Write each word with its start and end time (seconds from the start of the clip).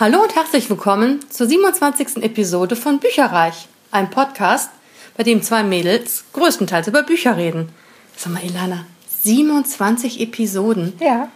Hallo 0.00 0.22
und 0.22 0.34
herzlich 0.34 0.70
willkommen 0.70 1.20
zur 1.28 1.46
27. 1.46 2.22
Episode 2.22 2.76
von 2.76 2.98
Bücherreich, 2.98 3.68
einem 3.90 4.08
Podcast, 4.08 4.70
bei 5.18 5.22
dem 5.22 5.42
zwei 5.42 5.62
Mädels 5.62 6.24
größtenteils 6.32 6.88
über 6.88 7.02
Bücher 7.02 7.36
reden. 7.36 7.68
Sag 8.16 8.32
mal, 8.32 8.42
Ilana, 8.42 8.86
27 9.22 10.20
Episoden. 10.20 10.94
Ja. 10.98 11.28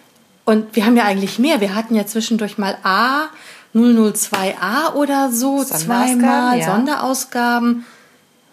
Und 0.47 0.75
wir 0.75 0.87
haben 0.87 0.97
ja 0.97 1.05
eigentlich 1.05 1.39
mehr. 1.39 1.61
Wir 1.61 1.75
hatten 1.75 1.95
ja 1.95 2.07
zwischendurch 2.07 2.57
mal 2.57 2.79
A, 2.83 3.27
002a 3.75 4.95
oder 4.95 5.31
so, 5.31 5.63
zweimal 5.63 6.59
ja. 6.59 6.65
Sonderausgaben. 6.65 7.85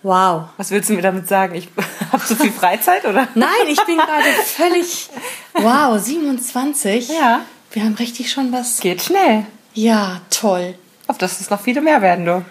Wow. 0.04 0.49
Was 0.57 0.71
willst 0.71 0.89
du 0.89 0.95
mir 0.95 1.01
damit 1.01 1.29
sagen? 1.29 1.55
Ich 1.55 1.70
habe 2.11 2.23
so 2.23 2.35
viel 2.35 2.51
Freizeit, 2.51 3.05
oder? 3.05 3.29
Nein, 3.35 3.67
ich 3.70 3.81
bin 3.85 3.95
gerade 3.95 4.29
völlig. 4.45 5.09
Wow, 5.54 5.97
27. 5.97 7.07
Ja. 7.07 7.39
Wir 7.71 7.83
haben 7.85 7.95
richtig 7.95 8.29
schon 8.29 8.51
was. 8.51 8.81
Geht 8.81 9.01
schnell. 9.01 9.45
Ja, 9.73 10.21
toll. 10.29 10.75
Auf 11.07 11.18
dass 11.18 11.39
es 11.41 11.50
noch 11.50 11.61
viele 11.61 11.81
mehr 11.81 12.01
werden, 12.01 12.25
du. 12.25 12.45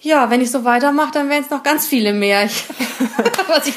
Ja, 0.00 0.30
wenn 0.30 0.40
ich 0.40 0.50
so 0.50 0.64
weitermache, 0.64 1.10
dann 1.12 1.28
werden 1.28 1.44
es 1.44 1.50
noch 1.50 1.62
ganz 1.62 1.86
viele 1.86 2.12
mehr. 2.12 2.44
Ich, 2.44 2.64
ich, 3.66 3.74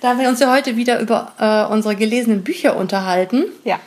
da 0.00 0.18
wir 0.18 0.28
uns 0.28 0.38
ja 0.40 0.52
heute 0.52 0.76
wieder 0.76 1.00
über 1.00 1.32
äh, 1.38 1.72
unsere 1.72 1.96
gelesenen 1.96 2.44
Bücher 2.44 2.76
unterhalten, 2.76 3.46
Ja. 3.64 3.80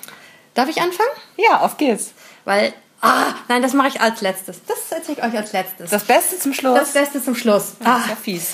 darf 0.53 0.67
ich 0.70 0.81
anfangen? 0.81 1.09
Ja, 1.38 1.62
auf 1.62 1.77
geht's. 1.77 2.14
Weil, 2.44 2.73
ah, 3.02 3.34
nein, 3.48 3.62
das 3.62 3.73
mache 3.73 3.88
ich 3.89 4.02
als 4.02 4.21
letztes. 4.21 4.58
Das 4.67 4.91
erzähle 4.91 5.17
ich 5.20 5.23
euch 5.23 5.38
als 5.38 5.52
letztes. 5.53 5.89
Das 5.89 6.03
Beste 6.03 6.38
zum 6.39 6.53
Schluss. 6.53 6.77
Das 6.80 6.91
Beste 6.94 7.23
zum 7.23 7.35
Schluss. 7.35 7.73
Das 7.80 7.88
Ah, 7.88 7.98
ist 7.99 8.09
ja 8.09 8.16
fies. 8.16 8.48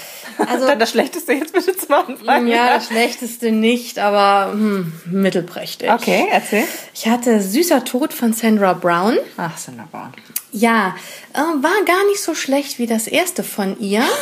Also- 0.48 0.68
Dann 0.68 0.80
das 0.80 0.90
Schlechteste 0.92 1.34
jetzt 1.34 1.54
bitte 1.54 1.76
zum 1.78 1.94
Anfang. 1.94 2.48
ja, 2.48 2.76
das 2.76 2.88
Schlechteste 2.88 3.52
nicht, 3.52 4.00
aber 4.00 4.52
hm, 4.52 4.92
mittelprächtig. 5.06 5.90
Okay, 5.92 6.28
erzähl. 6.32 6.64
Ich 6.94 7.08
hatte 7.08 7.42
Süßer 7.42 7.84
Tod 7.86 8.14
von 8.14 8.34
Sandra 8.34 8.74
Brown. 8.74 9.18
Ach, 9.38 9.52
wunderbar. 9.68 10.12
Ja, 10.52 10.96
äh, 11.34 11.38
war 11.40 11.84
gar 11.86 12.06
nicht 12.08 12.22
so 12.22 12.34
schlecht 12.36 12.80
wie 12.80 12.88
das 12.88 13.08
erste 13.08 13.44
von 13.44 13.80
ihr. 13.80 14.04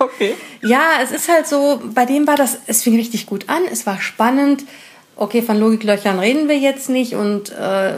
Okay. 0.00 0.34
Ja, 0.62 0.80
es 1.02 1.10
ist 1.10 1.28
halt 1.28 1.46
so, 1.46 1.80
bei 1.94 2.04
dem 2.04 2.26
war 2.26 2.34
das, 2.36 2.58
es 2.66 2.82
fing 2.82 2.96
richtig 2.96 3.26
gut 3.26 3.48
an, 3.48 3.62
es 3.70 3.84
war 3.86 4.00
spannend. 4.00 4.64
Okay, 5.16 5.42
von 5.42 5.58
Logiklöchern 5.58 6.18
reden 6.20 6.48
wir 6.48 6.56
jetzt 6.58 6.88
nicht 6.88 7.14
und 7.14 7.50
äh, 7.50 7.94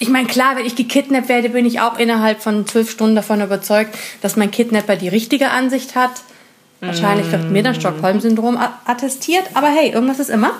ich 0.00 0.08
meine, 0.08 0.26
klar, 0.26 0.56
wenn 0.56 0.66
ich 0.66 0.76
gekidnappt 0.76 1.28
werde, 1.28 1.50
bin 1.50 1.66
ich 1.66 1.80
auch 1.80 1.98
innerhalb 1.98 2.42
von 2.42 2.66
zwölf 2.66 2.90
Stunden 2.90 3.16
davon 3.16 3.40
überzeugt, 3.40 3.96
dass 4.22 4.36
mein 4.36 4.50
Kidnapper 4.50 4.96
die 4.96 5.08
richtige 5.08 5.50
Ansicht 5.50 5.94
hat. 5.94 6.12
Wahrscheinlich 6.80 7.30
wird 7.32 7.50
mir 7.50 7.62
dann 7.64 7.74
Stockholm-Syndrom 7.74 8.56
a- 8.56 8.80
attestiert, 8.84 9.44
aber 9.54 9.66
hey, 9.68 9.90
irgendwas 9.90 10.20
ist 10.20 10.30
immer. 10.30 10.52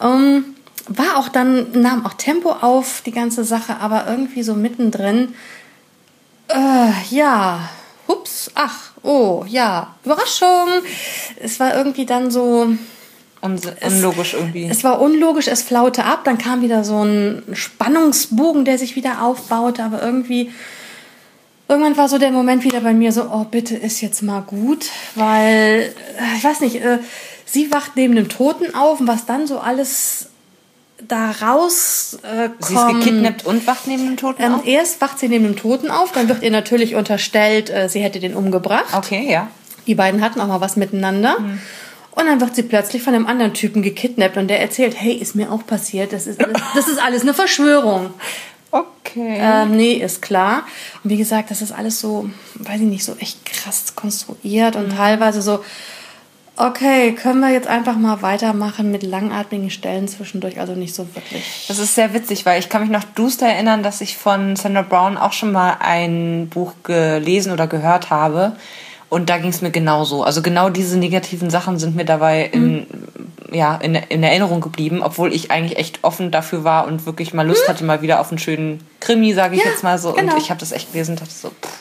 Ähm, 0.00 0.44
war 0.88 1.18
auch 1.18 1.28
dann, 1.28 1.72
nahm 1.72 2.06
auch 2.06 2.14
Tempo 2.14 2.50
auf, 2.50 3.02
die 3.04 3.10
ganze 3.12 3.44
Sache, 3.44 3.76
aber 3.78 4.06
irgendwie 4.08 4.42
so 4.42 4.54
mittendrin, 4.54 5.34
äh, 6.48 6.90
ja, 7.14 7.68
hups, 8.08 8.50
ach, 8.54 8.92
oh, 9.02 9.44
ja, 9.46 9.94
Überraschung. 10.04 10.82
Es 11.38 11.60
war 11.60 11.74
irgendwie 11.76 12.06
dann 12.06 12.30
so, 12.30 12.70
unlogisch 13.42 14.34
irgendwie. 14.34 14.68
es 14.70 14.84
war 14.84 15.00
unlogisch, 15.00 15.48
es 15.48 15.62
flaute 15.62 16.04
ab, 16.04 16.24
dann 16.24 16.38
kam 16.38 16.62
wieder 16.62 16.84
so 16.84 17.02
ein 17.02 17.42
Spannungsbogen, 17.52 18.64
der 18.64 18.78
sich 18.78 18.96
wieder 18.96 19.22
aufbaute, 19.22 19.82
aber 19.82 20.02
irgendwie, 20.02 20.50
irgendwann 21.68 21.96
war 21.96 22.08
so 22.08 22.18
der 22.18 22.32
Moment 22.32 22.64
wieder 22.64 22.80
bei 22.80 22.92
mir 22.92 23.12
so, 23.12 23.22
oh, 23.32 23.44
bitte 23.50 23.76
ist 23.76 24.00
jetzt 24.02 24.22
mal 24.22 24.40
gut, 24.40 24.86
weil, 25.14 25.92
äh, 26.18 26.36
ich 26.36 26.44
weiß 26.44 26.60
nicht, 26.60 26.76
äh, 26.76 26.98
sie 27.46 27.72
wacht 27.72 27.92
neben 27.96 28.14
dem 28.14 28.28
Toten 28.28 28.74
auf 28.74 29.00
und 29.00 29.06
was 29.06 29.24
dann 29.24 29.46
so 29.46 29.58
alles 29.58 30.26
da 31.08 31.30
raus 31.30 32.18
äh, 32.22 32.50
Sie 32.58 32.74
ist 32.74 32.86
gekidnappt 32.88 33.46
und 33.46 33.66
wacht 33.66 33.86
neben 33.86 34.04
dem 34.04 34.16
Toten 34.18 34.42
ähm, 34.42 34.54
auf? 34.56 34.66
erst 34.66 35.00
wacht 35.00 35.18
sie 35.18 35.28
neben 35.28 35.44
dem 35.44 35.56
Toten 35.56 35.90
auf, 35.90 36.12
dann 36.12 36.28
wird 36.28 36.42
ihr 36.42 36.50
natürlich 36.50 36.94
unterstellt, 36.94 37.70
äh, 37.70 37.88
sie 37.88 38.00
hätte 38.00 38.20
den 38.20 38.34
umgebracht. 38.34 38.94
Okay, 38.94 39.26
ja. 39.30 39.48
Die 39.86 39.94
beiden 39.94 40.20
hatten 40.22 40.40
auch 40.40 40.46
mal 40.46 40.60
was 40.60 40.76
miteinander. 40.76 41.36
Und 42.12 42.26
dann 42.26 42.40
wird 42.40 42.54
sie 42.54 42.64
plötzlich 42.64 43.02
von 43.02 43.14
einem 43.14 43.26
anderen 43.26 43.54
Typen 43.54 43.82
gekidnappt 43.82 44.36
und 44.36 44.48
der 44.48 44.60
erzählt, 44.60 44.94
hey, 44.98 45.12
ist 45.12 45.36
mir 45.36 45.52
auch 45.52 45.64
passiert, 45.66 46.12
das 46.12 46.26
ist 46.26 46.42
alles, 46.42 46.60
das 46.74 46.88
ist 46.88 47.02
alles 47.02 47.22
eine 47.22 47.34
Verschwörung. 47.34 48.10
Okay. 48.70 49.38
Ähm, 49.40 49.76
nee, 49.76 49.94
ist 49.94 50.22
klar. 50.22 50.64
Und 51.02 51.10
wie 51.10 51.16
gesagt, 51.16 51.50
das 51.50 51.62
ist 51.62 51.72
alles 51.72 52.00
so, 52.00 52.30
weiß 52.54 52.80
ich 52.80 52.86
nicht, 52.86 53.04
so 53.04 53.14
echt 53.16 53.44
krass 53.44 53.94
konstruiert 53.96 54.76
und 54.76 54.96
teilweise 54.96 55.42
so, 55.42 55.64
okay, 56.60 57.12
können 57.12 57.40
wir 57.40 57.50
jetzt 57.50 57.66
einfach 57.66 57.96
mal 57.96 58.22
weitermachen 58.22 58.90
mit 58.90 59.02
langatmigen 59.02 59.70
Stellen 59.70 60.06
zwischendurch, 60.06 60.60
also 60.60 60.74
nicht 60.74 60.94
so 60.94 61.06
wirklich. 61.14 61.64
Das 61.68 61.78
ist 61.78 61.94
sehr 61.94 62.12
witzig, 62.12 62.44
weil 62.44 62.60
ich 62.60 62.68
kann 62.68 62.82
mich 62.82 62.90
noch 62.90 63.04
duster 63.04 63.46
erinnern, 63.46 63.82
dass 63.82 64.00
ich 64.00 64.16
von 64.16 64.56
Sandra 64.56 64.82
Brown 64.82 65.16
auch 65.16 65.32
schon 65.32 65.52
mal 65.52 65.78
ein 65.80 66.48
Buch 66.48 66.74
gelesen 66.82 67.52
oder 67.52 67.66
gehört 67.66 68.10
habe. 68.10 68.56
Und 69.10 69.28
da 69.28 69.36
ging 69.38 69.50
es 69.50 69.60
mir 69.60 69.70
genauso. 69.70 70.22
Also 70.24 70.40
genau 70.40 70.70
diese 70.70 70.96
negativen 70.98 71.50
Sachen 71.50 71.78
sind 71.78 71.96
mir 71.96 72.04
dabei 72.04 72.44
in, 72.44 72.86
ja, 73.52 73.74
in, 73.76 73.94
in 73.96 74.22
Erinnerung 74.22 74.60
geblieben, 74.60 75.02
obwohl 75.02 75.32
ich 75.34 75.50
eigentlich 75.50 75.78
echt 75.78 75.98
offen 76.02 76.30
dafür 76.30 76.62
war 76.64 76.86
und 76.86 77.04
wirklich 77.06 77.34
mal 77.34 77.46
Lust 77.46 77.68
hatte, 77.68 77.84
mal 77.84 78.00
wieder 78.02 78.20
auf 78.20 78.30
einen 78.30 78.38
schönen 78.38 78.82
Krimi, 79.00 79.34
sage 79.34 79.56
ich 79.56 79.64
Ja, 79.64 79.70
jetzt 79.70 79.82
mal 79.82 79.98
so. 79.98 80.12
genau. 80.12 80.34
Und 80.34 80.40
ich 80.40 80.50
habe 80.50 80.60
das 80.60 80.70
echt 80.72 80.92
gelesen 80.92 81.12
und 81.12 81.20
dachte 81.22 81.34
so, 81.34 81.48
pff, 81.48 81.78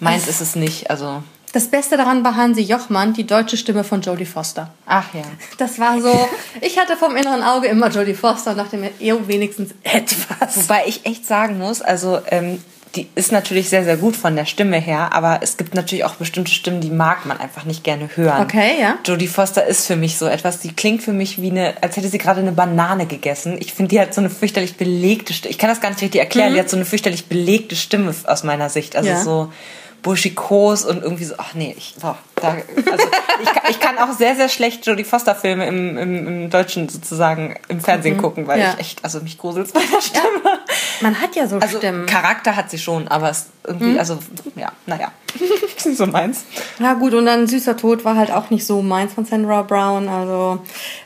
meins 0.00 0.26
ist 0.26 0.40
es 0.40 0.56
nicht. 0.56 0.88
Also, 0.90 1.22
Das 1.52 1.68
Beste 1.68 1.98
daran 1.98 2.24
war 2.24 2.34
Hansi 2.34 2.62
Jochmann, 2.62 3.12
die 3.12 3.26
deutsche 3.26 3.58
Stimme 3.58 3.84
von 3.84 4.00
Jodie 4.00 4.24
Foster. 4.24 4.70
ach 4.86 5.12
ja. 5.12 5.24
Das 5.58 5.78
war 5.78 6.00
so, 6.00 6.28
ich 6.62 6.78
hatte 6.78 6.96
vom 6.96 7.14
inneren 7.14 7.42
Auge 7.42 7.66
immer 7.68 7.90
Jodie 7.90 8.14
Foster 8.14 8.52
und 8.52 8.56
dachte 8.56 8.78
mir, 8.78 8.90
eher 9.00 9.28
wenigstens 9.28 9.72
etwas. 9.82 10.56
Wobei 10.56 10.84
ich 10.86 11.04
echt 11.04 11.26
sagen 11.26 11.58
muss, 11.58 11.82
also 11.82 12.20
ähm, 12.30 12.64
die 12.94 13.08
ist 13.14 13.32
natürlich 13.32 13.68
sehr, 13.70 13.84
sehr 13.84 13.96
gut 13.96 14.16
von 14.16 14.36
der 14.36 14.44
Stimme 14.44 14.78
her, 14.78 15.12
aber 15.12 15.40
es 15.42 15.56
gibt 15.56 15.74
natürlich 15.74 16.04
auch 16.04 16.16
bestimmte 16.16 16.52
Stimmen, 16.52 16.80
die 16.80 16.90
mag 16.90 17.24
man 17.24 17.38
einfach 17.40 17.64
nicht 17.64 17.84
gerne 17.84 18.08
hören. 18.14 18.42
Okay, 18.42 18.72
ja. 18.80 18.98
Jodie 19.04 19.28
Foster 19.28 19.64
ist 19.64 19.86
für 19.86 19.96
mich 19.96 20.18
so 20.18 20.26
etwas, 20.26 20.58
die 20.60 20.72
klingt 20.72 21.02
für 21.02 21.12
mich 21.12 21.40
wie 21.40 21.50
eine, 21.50 21.74
als 21.82 21.96
hätte 21.96 22.08
sie 22.08 22.18
gerade 22.18 22.40
eine 22.40 22.52
Banane 22.52 23.06
gegessen. 23.06 23.56
Ich 23.60 23.72
finde, 23.72 23.90
die 23.90 24.00
hat 24.00 24.12
so 24.12 24.20
eine 24.20 24.28
fürchterlich 24.30 24.76
belegte 24.76 25.32
Stimme. 25.32 25.50
Ich 25.52 25.58
kann 25.58 25.70
das 25.70 25.80
gar 25.80 25.88
nicht 25.90 26.02
richtig 26.02 26.20
erklären, 26.20 26.52
die 26.52 26.60
hat 26.60 26.68
so 26.68 26.76
eine 26.76 26.84
fürchterlich 26.84 27.26
belegte 27.26 27.76
Stimme 27.76 28.14
aus 28.24 28.44
meiner 28.44 28.68
Sicht. 28.68 28.94
Also 28.96 29.08
Mhm. 29.10 29.16
Ja. 29.16 29.22
so 29.22 29.52
burschikos 30.02 30.84
und 30.84 31.02
irgendwie 31.02 31.24
so, 31.24 31.34
ach 31.38 31.54
nee, 31.54 31.74
ich, 31.78 31.94
boah, 32.00 32.18
da, 32.36 32.56
also 32.90 33.04
ich, 33.42 33.46
kann, 33.52 33.62
ich 33.70 33.80
kann 33.80 33.98
auch 33.98 34.12
sehr, 34.12 34.34
sehr 34.34 34.48
schlecht 34.48 34.84
Jodie 34.86 35.04
Foster 35.04 35.34
Filme 35.34 35.66
im, 35.66 35.96
im, 35.96 36.26
im 36.26 36.50
Deutschen 36.50 36.88
sozusagen 36.88 37.56
im 37.68 37.80
Fernsehen 37.80 38.18
gucken, 38.18 38.46
weil 38.46 38.58
Mhm. 38.58 38.62
Ja. 38.64 38.72
ich 38.74 38.80
echt, 38.80 39.04
also 39.04 39.20
mich 39.20 39.38
gruselt 39.38 39.72
bei 39.72 39.80
der 39.80 40.00
Stimme. 40.00 40.58
Man 41.00 41.20
hat 41.20 41.34
ja 41.36 41.46
so 41.46 41.56
Also 41.58 41.78
Stimmen. 41.78 42.06
Charakter 42.06 42.56
hat 42.56 42.70
sie 42.70 42.78
schon, 42.78 43.08
aber 43.08 43.30
es 43.30 43.46
Mhm. 43.46 43.70
irgendwie, 43.80 43.98
also 44.00 44.18
ja, 44.56 44.72
naja, 44.86 45.12
ist 45.76 45.86
nicht 45.86 45.98
so 45.98 46.06
meins. 46.06 46.44
Ja 46.80 46.94
gut, 46.94 47.14
und 47.14 47.26
dann 47.26 47.46
Süßer 47.46 47.76
Tod 47.76 48.04
war 48.04 48.16
halt 48.16 48.32
auch 48.32 48.50
nicht 48.50 48.66
so 48.66 48.82
meins 48.82 49.14
von 49.14 49.24
Sandra 49.24 49.62
Brown, 49.62 50.08
also 50.08 50.58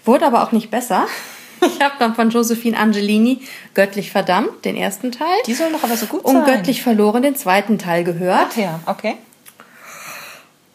wurde 0.06 0.26
aber 0.26 0.42
auch 0.42 0.52
nicht 0.52 0.70
besser. 0.70 1.06
Ich 1.60 1.80
habe 1.80 1.94
dann 1.98 2.14
von 2.14 2.30
Josephine 2.30 2.78
Angelini 2.78 3.40
Göttlich 3.74 4.10
verdammt, 4.10 4.64
den 4.64 4.76
ersten 4.76 5.12
Teil, 5.12 5.36
Die 5.46 5.54
sollen 5.54 5.72
doch 5.72 5.84
aber 5.84 5.96
so 5.96 6.06
gut 6.06 6.24
und 6.24 6.34
sein. 6.34 6.44
Göttlich 6.44 6.82
verloren, 6.82 7.22
den 7.22 7.36
zweiten 7.36 7.78
Teil 7.78 8.04
gehört. 8.04 8.48
Ach 8.52 8.56
ja, 8.56 8.80
okay. 8.86 9.16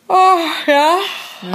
Oh, 0.08 0.38
ja, 0.68 0.98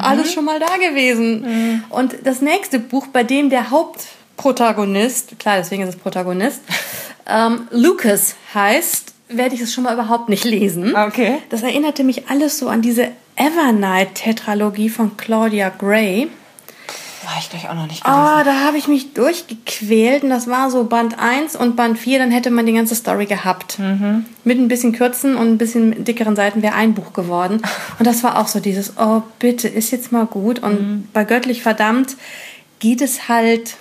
alles 0.01 0.33
schon 0.33 0.47
mal 0.47 0.59
da 0.59 0.77
gewesen. 0.79 1.83
Und 1.91 2.17
das 2.25 2.41
nächste 2.41 2.79
Buch, 2.79 3.07
bei 3.09 3.23
dem 3.23 3.51
der 3.51 3.71
Hauptprotagonist, 3.71 5.39
klar, 5.39 5.59
deswegen 5.59 5.83
ist 5.83 5.91
es 5.91 5.97
Protagonist, 5.97 6.63
ähm, 7.29 7.69
Lucas 7.71 8.35
heißt, 8.55 9.13
werde 9.29 9.55
ich 9.55 9.61
es 9.61 9.75
schon 9.75 9.85
mal 9.85 9.93
überhaupt 9.93 10.29
nicht 10.29 10.45
lesen. 10.45 10.97
Okay. 10.97 11.39
Das 11.51 11.63
erinnerte 11.63 12.03
mich 12.03 12.29
alles 12.31 12.59
so 12.59 12.69
an 12.69 12.81
diese 12.81 13.09
Evernight-Tetralogie 13.37 14.89
von 14.89 15.17
Claudia 15.17 15.69
Gray. 15.69 16.29
War 17.27 17.39
ich 17.41 17.51
gleich 17.51 17.69
auch 17.69 17.75
noch 17.75 17.89
nicht 17.89 18.05
gelesen. 18.05 18.21
Ah, 18.21 18.45
da 18.45 18.65
habe 18.65 18.79
ich 18.79 18.87
mich 18.87 19.13
durchgequält 19.13 20.23
und 20.23 20.31
das 20.31 20.47
war 20.47 20.71
so 20.71 20.85
Band 20.85 21.19
1 21.19 21.57
und 21.57 21.75
Band 21.75 21.99
4, 21.99 22.21
dann 22.21 22.31
hätte 22.31 22.53
man 22.53 22.67
die 22.67 22.73
ganze 22.73 22.95
Story 22.95 23.27
gehabt. 23.27 23.81
Mit 24.45 24.59
ein 24.61 24.69
bisschen 24.69 24.93
kürzen 24.93 25.35
und 25.35 25.49
ein 25.49 25.59
bisschen 25.59 26.05
dickeren 26.05 26.37
Seiten 26.37 26.63
wäre 26.63 26.75
ein 26.75 26.95
Buch 26.95 27.13
geworden. 27.13 27.63
Und 27.99 28.07
das 28.07 28.23
war 28.23 28.39
auch 28.39 28.47
so 28.47 28.61
dieses, 28.61 28.97
oh 28.99 29.23
bitte, 29.41 29.67
ist 29.67 29.91
jetzt 29.91 30.13
mal 30.13 30.27
gut. 30.27 30.61
Und 30.61 31.09
bei 31.13 31.25
Göttlich 31.25 31.63
verdammt 31.63 32.17
geht 32.79 33.01
es 33.01 33.29
halt 33.29 33.77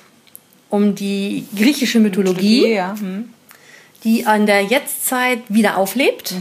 um 0.70 0.96
die 0.96 1.46
griechische 1.56 2.00
Mythologie 2.00 2.74
ja. 2.74 2.96
Hm. 3.00 3.30
die 4.04 4.26
an 4.26 4.48
der 4.48 4.64
Jetztzeit 4.64 5.40
wieder 5.50 5.78
auflebt. 5.78 6.34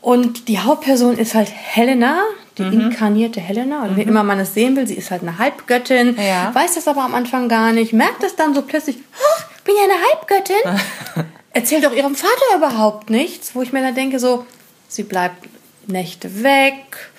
Und 0.00 0.48
die 0.48 0.60
Hauptperson 0.60 1.18
ist 1.18 1.34
halt 1.34 1.50
Helena, 1.50 2.20
die 2.58 2.64
inkarnierte 2.76 3.40
Helena, 3.40 3.84
oder 3.84 3.96
wie 3.96 4.02
immer 4.02 4.22
man 4.22 4.38
es 4.40 4.54
sehen 4.54 4.76
will. 4.76 4.86
Sie 4.86 4.94
ist 4.94 5.10
halt 5.10 5.22
eine 5.22 5.38
Halbgöttin, 5.38 6.16
Ja. 6.18 6.54
weiß 6.54 6.74
das 6.74 6.86
aber 6.88 7.02
am 7.04 7.14
Anfang 7.14 7.48
gar 7.48 7.72
nicht, 7.72 7.92
merkt 7.92 8.22
es 8.24 8.36
dann 8.36 8.54
so 8.54 8.62
plötzlich, 8.62 8.98
ach, 9.38 9.46
bin 9.64 9.74
ja 9.76 9.84
eine 9.84 10.02
Halbgöttin. 10.12 11.26
Erzählt 11.52 11.86
auch 11.86 11.92
ihrem 11.92 12.14
Vater 12.14 12.56
überhaupt 12.56 13.10
nichts, 13.10 13.54
wo 13.54 13.62
ich 13.62 13.72
mir 13.72 13.82
dann 13.82 13.94
denke, 13.94 14.18
so, 14.18 14.44
sie 14.88 15.02
bleibt 15.02 15.48
Nächte 15.86 16.42
weg, 16.42 17.10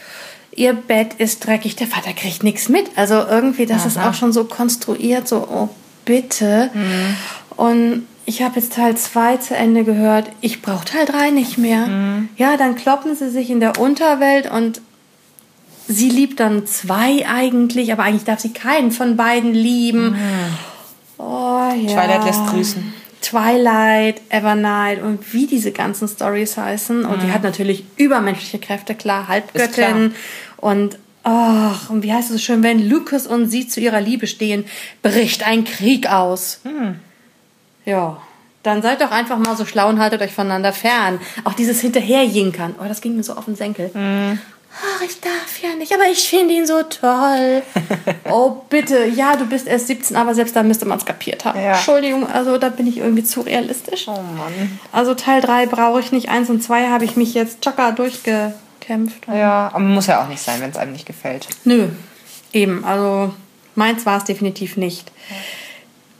ihr 0.55 0.73
Bett 0.73 1.15
ist 1.17 1.45
dreckig, 1.45 1.75
der 1.75 1.87
Vater 1.87 2.13
kriegt 2.13 2.43
nichts 2.43 2.69
mit. 2.69 2.91
Also 2.95 3.15
irgendwie, 3.15 3.65
das 3.65 3.85
ist 3.85 3.97
auch 3.97 4.13
schon 4.13 4.31
so 4.31 4.43
konstruiert, 4.45 5.27
so, 5.27 5.47
oh 5.51 5.69
bitte. 6.05 6.69
Und 7.55 8.07
ich 8.25 8.43
habe 8.43 8.59
jetzt 8.59 8.73
Teil 8.73 8.95
2 8.95 9.37
zu 9.37 9.55
Ende 9.55 9.83
gehört, 9.83 10.29
ich 10.41 10.61
brauche 10.61 10.85
Teil 10.85 11.05
3 11.05 11.31
nicht 11.31 11.57
mehr. 11.57 11.87
Mhm. 11.87 12.29
Ja, 12.37 12.57
dann 12.57 12.75
kloppen 12.75 13.15
sie 13.15 13.29
sich 13.31 13.49
in 13.49 13.59
der 13.59 13.79
Unterwelt 13.79 14.49
und 14.51 14.81
sie 15.89 16.09
liebt 16.09 16.39
dann 16.39 16.67
zwei 16.67 17.27
eigentlich, 17.27 17.91
aber 17.91 18.03
eigentlich 18.03 18.23
darf 18.23 18.39
sie 18.39 18.53
keinen 18.53 18.91
von 18.91 19.17
beiden 19.17 19.53
lieben. 19.53 20.11
Mhm. 20.11 20.57
Oh, 21.17 21.71
ja. 21.75 21.93
Twilight 21.93 22.23
lässt 22.23 22.45
grüßen. 22.47 22.93
Twilight, 23.21 24.21
Evernight 24.29 25.01
und 25.01 25.33
wie 25.33 25.47
diese 25.47 25.71
ganzen 25.71 26.07
Stories 26.07 26.57
heißen. 26.57 27.03
Und 27.03 27.17
mhm. 27.17 27.25
die 27.25 27.33
hat 27.33 27.43
natürlich 27.43 27.83
übermenschliche 27.97 28.59
Kräfte, 28.59 28.95
klar, 28.95 29.27
Halbgöttin. 29.27 30.13
Und 30.57 30.97
ach, 31.23 31.89
und 31.89 32.03
wie 32.03 32.13
heißt 32.13 32.29
es 32.29 32.37
so 32.37 32.41
schön, 32.41 32.63
wenn 32.63 32.87
Lucas 32.87 33.27
und 33.27 33.49
sie 33.49 33.67
zu 33.67 33.81
ihrer 33.81 33.99
Liebe 33.99 34.27
stehen, 34.27 34.65
bricht 35.01 35.45
ein 35.45 35.65
Krieg 35.65 36.07
aus. 36.09 36.61
Mhm. 36.63 36.95
Ja. 37.83 38.21
Dann 38.61 38.81
seid 38.81 39.01
doch 39.01 39.11
einfach 39.11 39.37
mal 39.37 39.55
so 39.55 39.65
schlau 39.65 39.89
und 39.89 39.99
haltet 39.99 40.21
euch 40.21 40.33
voneinander 40.33 40.73
fern. 40.73 41.19
Auch 41.45 41.53
dieses 41.53 41.81
Hinterherjinkern. 41.81 42.75
Oh, 42.79 42.87
das 42.87 43.01
ging 43.01 43.15
mir 43.15 43.23
so 43.23 43.33
auf 43.33 43.45
den 43.45 43.55
Senkel. 43.55 43.89
Mhm 43.93 44.39
ach, 44.73 45.01
ich 45.01 45.19
darf 45.19 45.61
ja 45.61 45.75
nicht, 45.75 45.91
aber 45.93 46.05
ich 46.11 46.27
finde 46.27 46.53
ihn 46.53 46.65
so 46.65 46.83
toll. 46.83 47.63
oh, 48.29 48.61
bitte, 48.69 49.05
ja, 49.05 49.35
du 49.35 49.45
bist 49.45 49.67
erst 49.67 49.87
17, 49.87 50.15
aber 50.15 50.35
selbst 50.35 50.55
da 50.55 50.63
müsste 50.63 50.85
man 50.85 50.97
es 50.97 51.05
kapiert 51.05 51.45
haben. 51.45 51.59
Ja. 51.59 51.73
Entschuldigung, 51.73 52.27
also 52.27 52.57
da 52.57 52.69
bin 52.69 52.87
ich 52.87 52.97
irgendwie 52.97 53.23
zu 53.23 53.41
realistisch. 53.41 54.07
Oh 54.07 54.11
Mann. 54.11 54.79
Also 54.91 55.15
Teil 55.15 55.41
3 55.41 55.67
brauche 55.67 55.99
ich 55.99 56.11
nicht, 56.11 56.29
1 56.29 56.49
und 56.49 56.61
2 56.61 56.87
habe 56.87 57.05
ich 57.05 57.15
mich 57.15 57.33
jetzt 57.33 57.61
tschakka 57.61 57.91
durchgekämpft. 57.91 59.27
Ja, 59.27 59.69
aber 59.73 59.79
muss 59.79 60.07
ja 60.07 60.23
auch 60.23 60.27
nicht 60.27 60.41
sein, 60.41 60.61
wenn 60.61 60.69
es 60.69 60.77
einem 60.77 60.93
nicht 60.93 61.05
gefällt. 61.05 61.47
Nö, 61.63 61.87
eben, 62.53 62.83
also 62.85 63.33
meins 63.75 64.05
war 64.05 64.17
es 64.17 64.23
definitiv 64.23 64.77
nicht. 64.77 65.11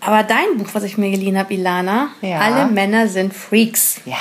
Aber 0.01 0.23
dein 0.23 0.57
Buch, 0.57 0.69
was 0.73 0.83
ich 0.83 0.97
mir 0.97 1.11
geliehen 1.11 1.37
habe, 1.37 1.53
Ilana, 1.53 2.09
ja. 2.21 2.39
alle 2.39 2.67
Männer 2.67 3.07
sind 3.07 3.33
Freaks. 3.33 4.01
Ja. 4.05 4.17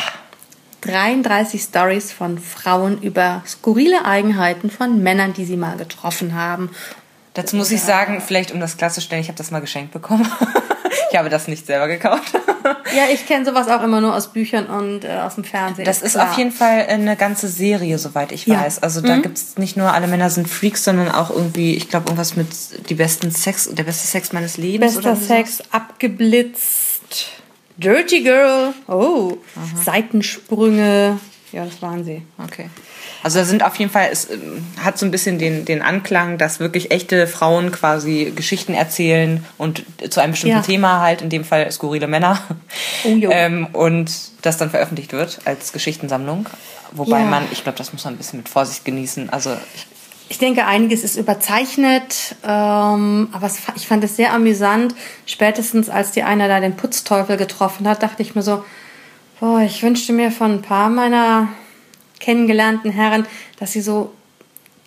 33 0.88 1.60
Stories 1.60 2.12
von 2.12 2.38
Frauen 2.38 3.02
über 3.02 3.42
skurrile 3.46 4.06
Eigenheiten 4.06 4.70
von 4.70 5.02
Männern, 5.02 5.34
die 5.34 5.44
sie 5.44 5.56
mal 5.56 5.76
getroffen 5.76 6.34
haben. 6.34 6.70
Dazu 7.34 7.56
muss 7.56 7.70
ich 7.70 7.82
sagen, 7.82 8.22
vielleicht 8.26 8.52
um 8.52 8.60
das 8.60 8.78
klarzustellen, 8.78 9.20
ich 9.20 9.28
habe 9.28 9.36
das 9.36 9.50
mal 9.50 9.60
geschenkt 9.60 9.92
bekommen. 9.92 10.26
ich 11.10 11.18
habe 11.18 11.28
das 11.28 11.46
nicht 11.46 11.66
selber 11.66 11.88
gekauft. 11.88 12.32
ja, 12.96 13.04
ich 13.12 13.26
kenne 13.26 13.44
sowas 13.44 13.68
auch 13.68 13.82
immer 13.82 14.00
nur 14.00 14.14
aus 14.14 14.28
Büchern 14.32 14.66
und 14.66 15.04
äh, 15.04 15.18
aus 15.18 15.34
dem 15.34 15.44
Fernsehen. 15.44 15.84
Das 15.84 16.00
ist 16.00 16.12
klar. 16.12 16.30
auf 16.30 16.38
jeden 16.38 16.52
Fall 16.52 16.86
eine 16.88 17.16
ganze 17.16 17.48
Serie, 17.48 17.98
soweit 17.98 18.32
ich 18.32 18.46
ja. 18.46 18.60
weiß. 18.60 18.82
Also 18.82 19.02
da 19.02 19.16
mhm. 19.16 19.22
gibt 19.22 19.36
es 19.36 19.58
nicht 19.58 19.76
nur 19.76 19.92
alle 19.92 20.06
Männer 20.06 20.30
sind 20.30 20.48
Freaks, 20.48 20.84
sondern 20.84 21.10
auch 21.10 21.30
irgendwie, 21.30 21.76
ich 21.76 21.90
glaube, 21.90 22.06
irgendwas 22.06 22.34
mit 22.34 22.48
die 22.88 22.94
besten 22.94 23.30
Sex, 23.30 23.68
der 23.70 23.84
beste 23.84 24.06
Sex 24.06 24.32
meines 24.32 24.56
Lebens. 24.56 24.94
Bester 24.94 25.16
Sex, 25.16 25.62
abgeblitzt. 25.70 27.26
Dirty 27.78 28.22
Girl. 28.22 28.74
Oh, 28.86 29.38
Aha. 29.56 29.82
Seitensprünge. 29.82 31.18
Ja, 31.52 31.64
das 31.64 31.80
waren 31.80 32.04
sie. 32.04 32.22
Okay. 32.36 32.68
Also 33.22 33.38
da 33.38 33.44
sind 33.44 33.64
auf 33.64 33.76
jeden 33.76 33.90
Fall, 33.90 34.08
es 34.12 34.30
ähm, 34.30 34.64
hat 34.82 34.98
so 34.98 35.06
ein 35.06 35.10
bisschen 35.10 35.38
den, 35.38 35.64
den 35.64 35.82
Anklang, 35.82 36.38
dass 36.38 36.60
wirklich 36.60 36.90
echte 36.90 37.26
Frauen 37.26 37.72
quasi 37.72 38.32
Geschichten 38.34 38.74
erzählen 38.74 39.44
und 39.56 39.82
zu 40.10 40.20
einem 40.20 40.32
bestimmten 40.32 40.58
ja. 40.58 40.62
Thema 40.62 41.00
halt, 41.00 41.22
in 41.22 41.30
dem 41.30 41.44
Fall 41.44 41.70
skurrile 41.72 42.06
Männer. 42.06 42.40
Oh, 43.04 43.16
ähm, 43.30 43.66
und 43.72 44.12
das 44.42 44.56
dann 44.56 44.70
veröffentlicht 44.70 45.12
wird 45.12 45.40
als 45.44 45.72
Geschichtensammlung. 45.72 46.46
Wobei 46.92 47.20
ja. 47.20 47.24
man, 47.24 47.44
ich 47.50 47.62
glaube, 47.62 47.78
das 47.78 47.92
muss 47.92 48.04
man 48.04 48.14
ein 48.14 48.16
bisschen 48.18 48.40
mit 48.40 48.48
Vorsicht 48.48 48.84
genießen. 48.84 49.30
Also 49.30 49.56
ich 49.74 49.86
ich 50.28 50.38
denke, 50.38 50.66
einiges 50.66 51.04
ist 51.04 51.16
überzeichnet, 51.16 52.36
ähm, 52.44 53.28
aber 53.32 53.46
es, 53.46 53.60
ich 53.76 53.86
fand 53.86 54.04
es 54.04 54.16
sehr 54.16 54.32
amüsant. 54.32 54.94
Spätestens 55.26 55.88
als 55.88 56.12
die 56.12 56.22
einer 56.22 56.48
da 56.48 56.60
den 56.60 56.76
Putzteufel 56.76 57.36
getroffen 57.36 57.88
hat, 57.88 58.02
dachte 58.02 58.22
ich 58.22 58.34
mir 58.34 58.42
so, 58.42 58.64
boah, 59.40 59.60
ich 59.60 59.82
wünschte 59.82 60.12
mir 60.12 60.30
von 60.30 60.52
ein 60.52 60.62
paar 60.62 60.90
meiner 60.90 61.48
kennengelernten 62.20 62.90
Herren, 62.90 63.26
dass 63.58 63.72
sie 63.72 63.80
so 63.80 64.12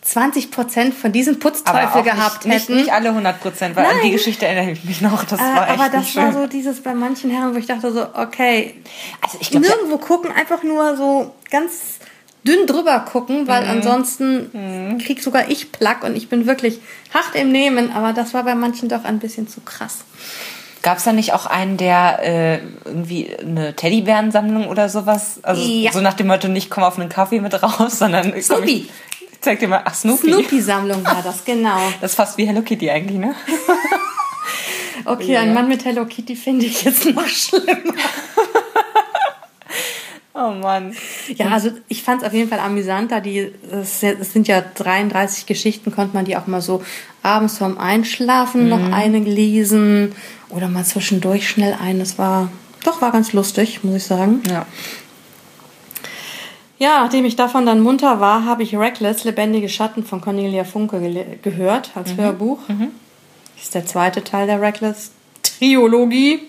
20 0.02 0.52
Prozent 0.52 0.94
von 0.94 1.12
diesem 1.12 1.40
Putzteufel 1.40 2.04
gehabt 2.04 2.46
nicht, 2.46 2.62
hätten. 2.62 2.74
Nicht, 2.74 2.86
nicht 2.86 2.94
alle 2.94 3.10
100 3.10 3.40
Prozent, 3.40 3.76
weil 3.76 3.84
Nein. 3.84 3.98
an 3.98 4.02
die 4.04 4.12
Geschichte 4.12 4.48
erinnere 4.48 4.72
ich 4.72 4.84
mich 4.84 5.02
noch. 5.02 5.24
Das 5.24 5.40
äh, 5.40 5.44
war 5.44 5.70
echt 5.70 5.80
Aber 5.80 5.90
das 5.90 6.16
war 6.16 6.34
so 6.34 6.48
dieses 6.48 6.82
bei 6.82 6.94
manchen 6.94 7.30
Herren, 7.30 7.54
wo 7.54 7.58
ich 7.60 7.68
dachte 7.68 7.92
so, 7.92 8.08
okay, 8.14 8.76
also 9.22 9.38
ich 9.40 9.52
glaub, 9.52 9.64
nirgendwo 9.64 9.98
gucken, 9.98 10.32
einfach 10.32 10.64
nur 10.64 10.98
so 10.98 11.36
ganz 11.52 12.00
dünn 12.44 12.66
drüber 12.66 13.00
gucken, 13.00 13.48
weil 13.48 13.64
mhm. 13.64 13.70
ansonsten 13.70 14.50
mhm. 14.54 14.98
krieg 14.98 15.22
sogar 15.22 15.50
ich 15.50 15.72
Plack 15.72 16.04
und 16.04 16.16
ich 16.16 16.30
bin 16.30 16.48
wirklich 16.48 16.80
hart 17.14 17.36
im 17.36 17.52
Nehmen, 17.52 17.92
aber 17.92 18.14
das 18.14 18.34
war 18.34 18.44
bei 18.44 18.56
manchen 18.56 18.90
doch 18.90 19.04
ein 19.04 19.20
bisschen 19.20 19.48
zu 19.48 19.62
krass. 19.62 20.00
Gab 20.82 20.98
es 20.98 21.04
da 21.04 21.14
nicht 21.14 21.34
auch 21.34 21.46
einen, 21.46 21.78
der 21.78 22.20
äh, 22.24 22.60
irgendwie 22.86 23.36
eine 23.38 23.76
Teddybärensammlung 23.76 24.68
oder 24.68 24.90
sowas? 24.90 25.40
Also 25.44 25.62
ja. 25.62 25.92
so 25.92 26.02
nach 26.02 26.16
dem 26.16 26.26
Motto, 26.26 26.48
nicht 26.48 26.72
komm 26.72 26.84
auf 26.84 26.98
einen 26.98 27.10
Kaffee 27.10 27.40
mit 27.40 27.62
raus, 27.62 28.00
sondern 28.00 28.34
Snoopy. 28.42 28.72
Ich, 28.72 28.92
ich 29.32 29.42
zeig 29.42 29.60
dir 29.60 29.68
mal, 29.68 29.82
ach 29.86 29.94
Snoopy. 29.94 30.32
Snoopy-Sammlung 30.32 31.06
war 31.06 31.22
das, 31.24 31.46
genau. 31.46 31.78
Das 32.02 32.12
ist 32.12 32.16
fast 32.16 32.38
wie 32.40 32.46
Hello 32.46 32.64
Kitty 32.64 32.90
eigentlich, 32.90 33.20
ne? 33.20 33.36
okay, 35.06 35.34
ja. 35.34 35.42
ein 35.42 35.54
Mann 35.54 35.68
mit 35.68 35.86
Hello 35.86 36.06
Kitty 36.06 36.36
finde 36.36 36.66
ich 36.66 36.82
jetzt 36.82 37.06
noch 37.06 37.28
schlimmer. 37.28 37.94
Oh 40.34 40.52
Mann. 40.52 40.96
Ja, 41.36 41.50
also 41.50 41.72
ich 41.90 42.04
fand 42.04 42.22
es 42.22 42.28
auf 42.28 42.34
jeden 42.34 42.50
Fall 42.50 42.60
amüsant, 42.60 43.12
da 43.12 43.20
die, 43.20 43.52
es 43.70 44.00
sind 44.00 44.48
ja 44.48 44.62
33 44.62 45.46
Geschichten, 45.46 45.92
konnte 45.92 46.16
man 46.16 46.24
die 46.24 46.38
auch 46.38 46.48
mal 46.48 46.62
so 46.62 46.82
abends 47.22 47.58
vorm 47.58 47.78
Einschlafen 47.78 48.64
mhm. 48.64 48.70
noch 48.70 48.92
eine 48.92 49.20
lesen 49.20 50.14
oder 50.50 50.70
mal 50.70 50.86
zwischendurch 50.86 51.50
schnell 51.50 51.76
ein. 51.82 52.00
Das 52.00 52.18
war, 52.18 52.50
doch, 52.86 53.02
war 53.02 53.12
ganz 53.12 53.34
lustig, 53.34 53.84
muss 53.84 53.96
ich 53.96 54.04
sagen. 54.04 54.42
Ja. 54.50 54.66
Ja, 56.80 57.04
nachdem 57.04 57.26
ich 57.26 57.36
davon 57.36 57.68
dann 57.68 57.82
munter 57.82 58.20
war, 58.20 58.44
habe 58.46 58.64
ich 58.64 58.76
Reckless, 58.76 59.24
Lebendige 59.24 59.70
Schatten 59.70 60.04
von 60.04 60.20
Cornelia 60.20 60.64
Funke 60.64 61.38
gehört 61.44 61.92
als 61.94 62.14
mhm. 62.14 62.22
Hörbuch. 62.22 62.68
Mhm. 62.70 62.88
Das 63.56 63.66
ist 63.66 63.76
der 63.76 63.86
zweite 63.86 64.24
Teil 64.24 64.48
der 64.48 64.60
Reckless-Triologie. 64.60 66.40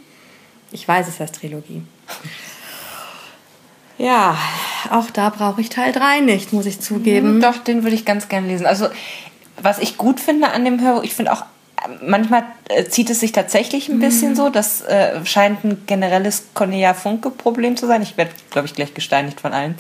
Ich 0.71 0.89
weiß, 0.89 1.07
es 1.09 1.21
heißt 1.21 1.35
Trilogie. 1.35 1.83
Ja, 3.99 4.37
auch 4.91 5.11
da 5.11 5.31
brauche 5.31 5.61
ich 5.61 5.69
Teil 5.69 5.93
3 5.93 6.21
nicht, 6.21 6.53
muss 6.53 6.67
ich 6.67 6.81
zugeben. 6.81 7.35
Hm, 7.35 7.41
doch, 7.41 7.59
den 7.59 7.83
würde 7.83 7.95
ich 7.95 8.05
ganz 8.05 8.29
gerne 8.29 8.49
lesen. 8.49 8.67
Also, 8.67 8.89
was 9.61 9.79
ich 9.79 9.97
gut 9.97 10.21
finde 10.21 10.51
an 10.51 10.65
dem 10.65 10.81
Hörbuch, 10.81 11.05
ich 11.05 11.15
finde 11.15 11.33
auch, 11.33 11.45
manchmal 12.07 12.45
äh, 12.69 12.85
zieht 12.85 13.11
es 13.11 13.21
sich 13.21 13.33
tatsächlich 13.33 13.89
ein 13.89 13.99
bisschen 13.99 14.31
mhm. 14.31 14.37
so. 14.37 14.49
Das 14.49 14.83
äh, 14.83 15.25
scheint 15.25 15.65
ein 15.65 15.83
generelles 15.87 16.45
Cornelia 16.55 16.95
Funke-Problem 16.95 17.77
zu 17.77 17.87
sein. 17.87 18.03
Ich 18.03 18.17
werde, 18.17 18.31
glaube 18.51 18.67
ich, 18.67 18.75
gleich 18.75 18.95
gesteinigt 18.95 19.41
von 19.41 19.53
allen. 19.53 19.75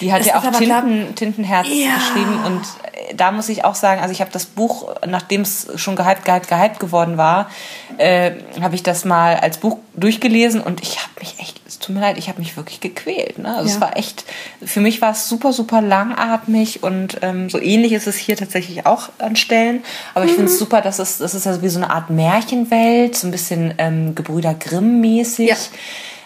Die 0.00 0.12
hat 0.12 0.20
das 0.20 0.28
ja 0.28 0.38
auch 0.38 0.50
Tinten, 0.58 1.14
Tintenherz 1.14 1.68
ja. 1.70 1.94
geschrieben. 1.94 2.40
Und 2.44 2.62
äh, 2.62 2.87
da 3.14 3.32
muss 3.32 3.48
ich 3.48 3.64
auch 3.64 3.74
sagen, 3.74 4.00
also 4.00 4.12
ich 4.12 4.20
habe 4.20 4.30
das 4.32 4.46
Buch, 4.46 4.94
nachdem 5.06 5.42
es 5.42 5.68
schon 5.76 5.96
gehypt, 5.96 6.24
gehypt, 6.24 6.48
gehypt 6.48 6.80
geworden 6.80 7.16
war, 7.16 7.50
äh, 7.98 8.32
habe 8.60 8.74
ich 8.74 8.82
das 8.82 9.04
mal 9.04 9.36
als 9.36 9.58
Buch 9.58 9.78
durchgelesen 9.94 10.60
und 10.60 10.82
ich 10.82 10.98
habe 10.98 11.10
mich 11.20 11.38
echt 11.38 11.58
es 11.68 11.78
tut 11.78 11.94
mir 11.94 12.00
leid, 12.00 12.16
ich 12.16 12.28
habe 12.28 12.38
mich 12.38 12.56
wirklich 12.56 12.80
gequält. 12.80 13.38
Ne? 13.38 13.54
Also 13.54 13.68
ja. 13.68 13.74
es 13.74 13.80
war 13.80 13.96
echt, 13.96 14.24
für 14.64 14.80
mich 14.80 15.02
war 15.02 15.12
es 15.12 15.28
super, 15.28 15.52
super 15.52 15.82
langatmig 15.82 16.82
und 16.82 17.18
ähm, 17.20 17.50
so 17.50 17.60
ähnlich 17.60 17.92
ist 17.92 18.06
es 18.06 18.16
hier 18.16 18.36
tatsächlich 18.36 18.86
auch 18.86 19.10
an 19.18 19.36
Stellen. 19.36 19.84
Aber 20.14 20.24
mhm. 20.24 20.30
ich 20.30 20.36
finde 20.36 20.50
es 20.50 20.58
super, 20.58 20.80
dass 20.80 20.98
es, 20.98 21.18
das 21.18 21.34
ist 21.34 21.46
also 21.46 21.60
wie 21.60 21.68
so 21.68 21.78
eine 21.78 21.90
Art 21.90 22.08
Märchenwelt, 22.08 23.16
so 23.16 23.28
ein 23.28 23.30
bisschen 23.30 23.74
ähm, 23.76 24.14
Gebrüder 24.14 24.54
Grimm-mäßig. 24.54 25.48
Ja. 25.48 25.56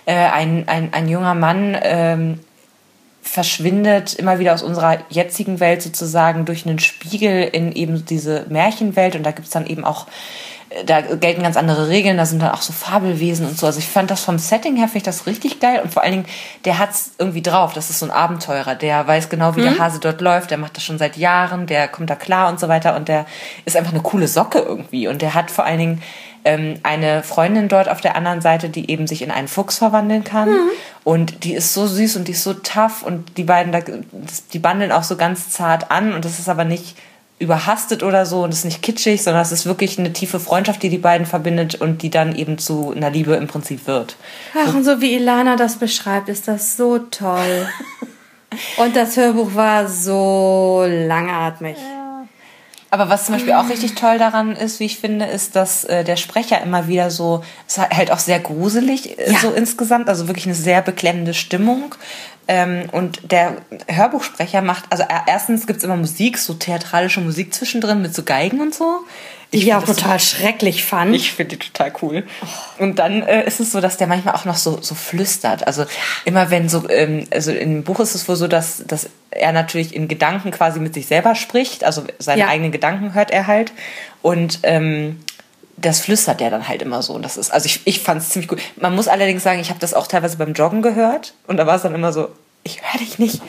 Äh, 0.06 0.30
ein, 0.30 0.68
ein, 0.68 0.92
ein 0.92 1.08
junger 1.08 1.34
Mann 1.34 1.76
ähm, 1.82 2.40
verschwindet 3.22 4.14
immer 4.14 4.38
wieder 4.38 4.52
aus 4.52 4.62
unserer 4.62 4.98
jetzigen 5.08 5.60
Welt 5.60 5.80
sozusagen 5.80 6.44
durch 6.44 6.66
einen 6.66 6.80
Spiegel 6.80 7.44
in 7.44 7.72
eben 7.72 8.04
diese 8.04 8.46
Märchenwelt 8.48 9.16
und 9.16 9.22
da 9.22 9.30
gibt 9.30 9.46
es 9.46 9.52
dann 9.52 9.66
eben 9.66 9.84
auch 9.84 10.06
da 10.86 11.00
gelten 11.00 11.42
ganz 11.42 11.56
andere 11.56 11.88
Regeln, 11.88 12.16
da 12.16 12.26
sind 12.26 12.42
dann 12.42 12.52
auch 12.52 12.62
so 12.62 12.72
Fabelwesen 12.72 13.46
und 13.46 13.58
so. 13.58 13.66
Also 13.66 13.78
ich 13.78 13.86
fand 13.86 14.10
das 14.10 14.24
vom 14.24 14.38
Setting 14.38 14.76
her, 14.76 14.86
finde 14.86 14.98
ich 14.98 15.02
das 15.04 15.26
richtig 15.26 15.60
geil 15.60 15.80
und 15.82 15.92
vor 15.92 16.02
allen 16.02 16.12
Dingen, 16.12 16.26
der 16.64 16.78
hat's 16.78 17.12
irgendwie 17.18 17.42
drauf. 17.42 17.72
Das 17.74 17.90
ist 17.90 17.98
so 17.98 18.06
ein 18.06 18.12
Abenteurer, 18.12 18.74
der 18.74 19.06
weiß 19.06 19.28
genau, 19.28 19.56
wie 19.56 19.60
mhm. 19.60 19.64
der 19.64 19.78
Hase 19.78 20.00
dort 20.00 20.20
läuft, 20.20 20.50
der 20.50 20.58
macht 20.58 20.76
das 20.76 20.84
schon 20.84 20.98
seit 20.98 21.16
Jahren, 21.16 21.66
der 21.66 21.88
kommt 21.88 22.10
da 22.10 22.14
klar 22.14 22.50
und 22.50 22.58
so 22.58 22.68
weiter 22.68 22.96
und 22.96 23.08
der 23.08 23.26
ist 23.64 23.76
einfach 23.76 23.92
eine 23.92 24.02
coole 24.02 24.28
Socke 24.28 24.58
irgendwie 24.58 25.08
und 25.08 25.22
der 25.22 25.34
hat 25.34 25.50
vor 25.50 25.64
allen 25.64 25.78
Dingen 25.78 26.02
ähm, 26.44 26.74
eine 26.82 27.22
Freundin 27.22 27.68
dort 27.68 27.88
auf 27.88 28.00
der 28.00 28.16
anderen 28.16 28.40
Seite, 28.40 28.68
die 28.68 28.90
eben 28.90 29.06
sich 29.06 29.22
in 29.22 29.30
einen 29.30 29.48
Fuchs 29.48 29.78
verwandeln 29.78 30.24
kann 30.24 30.50
mhm. 30.50 30.70
und 31.04 31.44
die 31.44 31.54
ist 31.54 31.72
so 31.72 31.86
süß 31.86 32.16
und 32.16 32.28
die 32.28 32.32
ist 32.32 32.42
so 32.42 32.54
tough 32.54 33.02
und 33.02 33.36
die 33.36 33.44
beiden, 33.44 33.72
da, 33.72 33.80
die 34.52 34.58
bandeln 34.58 34.92
auch 34.92 35.04
so 35.04 35.16
ganz 35.16 35.50
zart 35.50 35.90
an 35.90 36.12
und 36.12 36.24
das 36.24 36.38
ist 36.38 36.48
aber 36.48 36.64
nicht 36.64 36.96
überhastet 37.38 38.02
oder 38.02 38.24
so 38.24 38.44
und 38.44 38.50
es 38.50 38.60
ist 38.60 38.64
nicht 38.64 38.82
kitschig, 38.82 39.22
sondern 39.22 39.42
es 39.42 39.52
ist 39.52 39.66
wirklich 39.66 39.98
eine 39.98 40.12
tiefe 40.12 40.38
Freundschaft, 40.38 40.82
die 40.82 40.90
die 40.90 40.98
beiden 40.98 41.26
verbindet 41.26 41.74
und 41.74 42.02
die 42.02 42.10
dann 42.10 42.36
eben 42.36 42.58
zu 42.58 42.92
einer 42.92 43.10
Liebe 43.10 43.34
im 43.34 43.48
Prinzip 43.48 43.86
wird. 43.86 44.16
Ach, 44.54 44.74
und 44.74 44.84
so 44.84 45.00
wie 45.00 45.14
Ilana 45.14 45.56
das 45.56 45.76
beschreibt, 45.76 46.28
ist 46.28 46.46
das 46.46 46.76
so 46.76 46.98
toll. 46.98 47.68
und 48.76 48.94
das 48.94 49.16
Hörbuch 49.16 49.54
war 49.54 49.88
so 49.88 50.84
langatmig. 50.86 51.76
Ja. 51.76 52.01
Aber 52.92 53.08
was 53.08 53.24
zum 53.24 53.34
Beispiel 53.36 53.54
auch 53.54 53.70
richtig 53.70 53.94
toll 53.94 54.18
daran 54.18 54.54
ist, 54.54 54.78
wie 54.78 54.84
ich 54.84 54.98
finde, 55.00 55.24
ist, 55.24 55.56
dass 55.56 55.84
äh, 55.84 56.04
der 56.04 56.16
Sprecher 56.16 56.60
immer 56.60 56.88
wieder 56.88 57.10
so, 57.10 57.42
es 57.66 57.78
ist 57.78 57.88
halt 57.88 58.10
auch 58.10 58.18
sehr 58.18 58.38
gruselig 58.38 59.18
äh, 59.18 59.32
Ja. 59.32 59.38
so 59.40 59.50
insgesamt, 59.52 60.10
also 60.10 60.28
wirklich 60.28 60.44
eine 60.44 60.54
sehr 60.54 60.82
beklemmende 60.82 61.32
Stimmung. 61.32 61.94
Ähm, 62.48 62.90
und 62.92 63.32
der 63.32 63.56
Hörbuchsprecher 63.88 64.60
macht, 64.60 64.84
also 64.90 65.04
er- 65.08 65.24
erstens 65.26 65.66
gibt's 65.66 65.84
immer 65.84 65.96
Musik, 65.96 66.36
so 66.36 66.52
theatralische 66.52 67.22
Musik 67.22 67.54
zwischendrin 67.54 68.02
mit 68.02 68.14
so 68.14 68.24
Geigen 68.24 68.60
und 68.60 68.74
so. 68.74 68.98
Ich 69.54 69.66
das 69.66 69.84
total 69.84 70.18
schrecklich 70.18 70.82
fand. 70.84 71.14
ich 71.14 71.32
finde 71.32 71.56
die 71.56 71.66
total 71.68 71.92
cool. 72.00 72.24
Und 72.78 72.98
dann 72.98 73.22
äh, 73.22 73.46
ist 73.46 73.60
es 73.60 73.70
so, 73.70 73.80
dass 73.82 73.98
der 73.98 74.06
manchmal 74.06 74.34
auch 74.34 74.46
noch 74.46 74.56
so, 74.56 74.80
so 74.80 74.94
flüstert. 74.94 75.66
Also 75.66 75.84
immer 76.24 76.50
wenn 76.50 76.70
so, 76.70 76.88
ähm, 76.88 77.26
also 77.30 77.52
im 77.52 77.84
Buch 77.84 78.00
ist 78.00 78.14
es 78.14 78.26
wohl 78.28 78.36
so, 78.36 78.48
dass, 78.48 78.82
dass 78.86 79.10
er 79.30 79.52
natürlich 79.52 79.94
in 79.94 80.08
Gedanken 80.08 80.50
quasi 80.52 80.80
mit 80.80 80.94
sich 80.94 81.06
selber 81.06 81.34
spricht. 81.34 81.84
Also 81.84 82.02
seine 82.18 82.40
Ja. 82.40 82.48
eigenen 82.48 82.72
Gedanken 82.72 83.12
hört 83.12 83.30
er 83.30 83.46
halt. 83.46 83.72
Und 84.22 84.60
ähm, 84.62 85.20
das 85.76 86.00
flüstert 86.00 86.40
er 86.40 86.50
dann 86.50 86.66
halt 86.68 86.80
immer 86.80 87.02
so. 87.02 87.12
Und 87.12 87.22
das 87.22 87.36
ist, 87.36 87.50
also 87.52 87.66
ich, 87.66 87.80
ich 87.84 88.00
fand 88.00 88.22
es 88.22 88.30
ziemlich 88.30 88.48
gut. 88.48 88.60
Man 88.80 88.94
muss 88.94 89.06
allerdings 89.06 89.42
sagen, 89.42 89.60
ich 89.60 89.68
habe 89.68 89.80
das 89.80 89.92
auch 89.92 90.06
teilweise 90.06 90.38
beim 90.38 90.54
Joggen 90.54 90.80
gehört. 90.80 91.34
Und 91.46 91.58
da 91.58 91.66
war 91.66 91.76
es 91.76 91.82
dann 91.82 91.94
immer 91.94 92.12
so, 92.12 92.28
ich 92.64 92.80
höre 92.80 93.00
dich 93.00 93.18
nicht, 93.18 93.42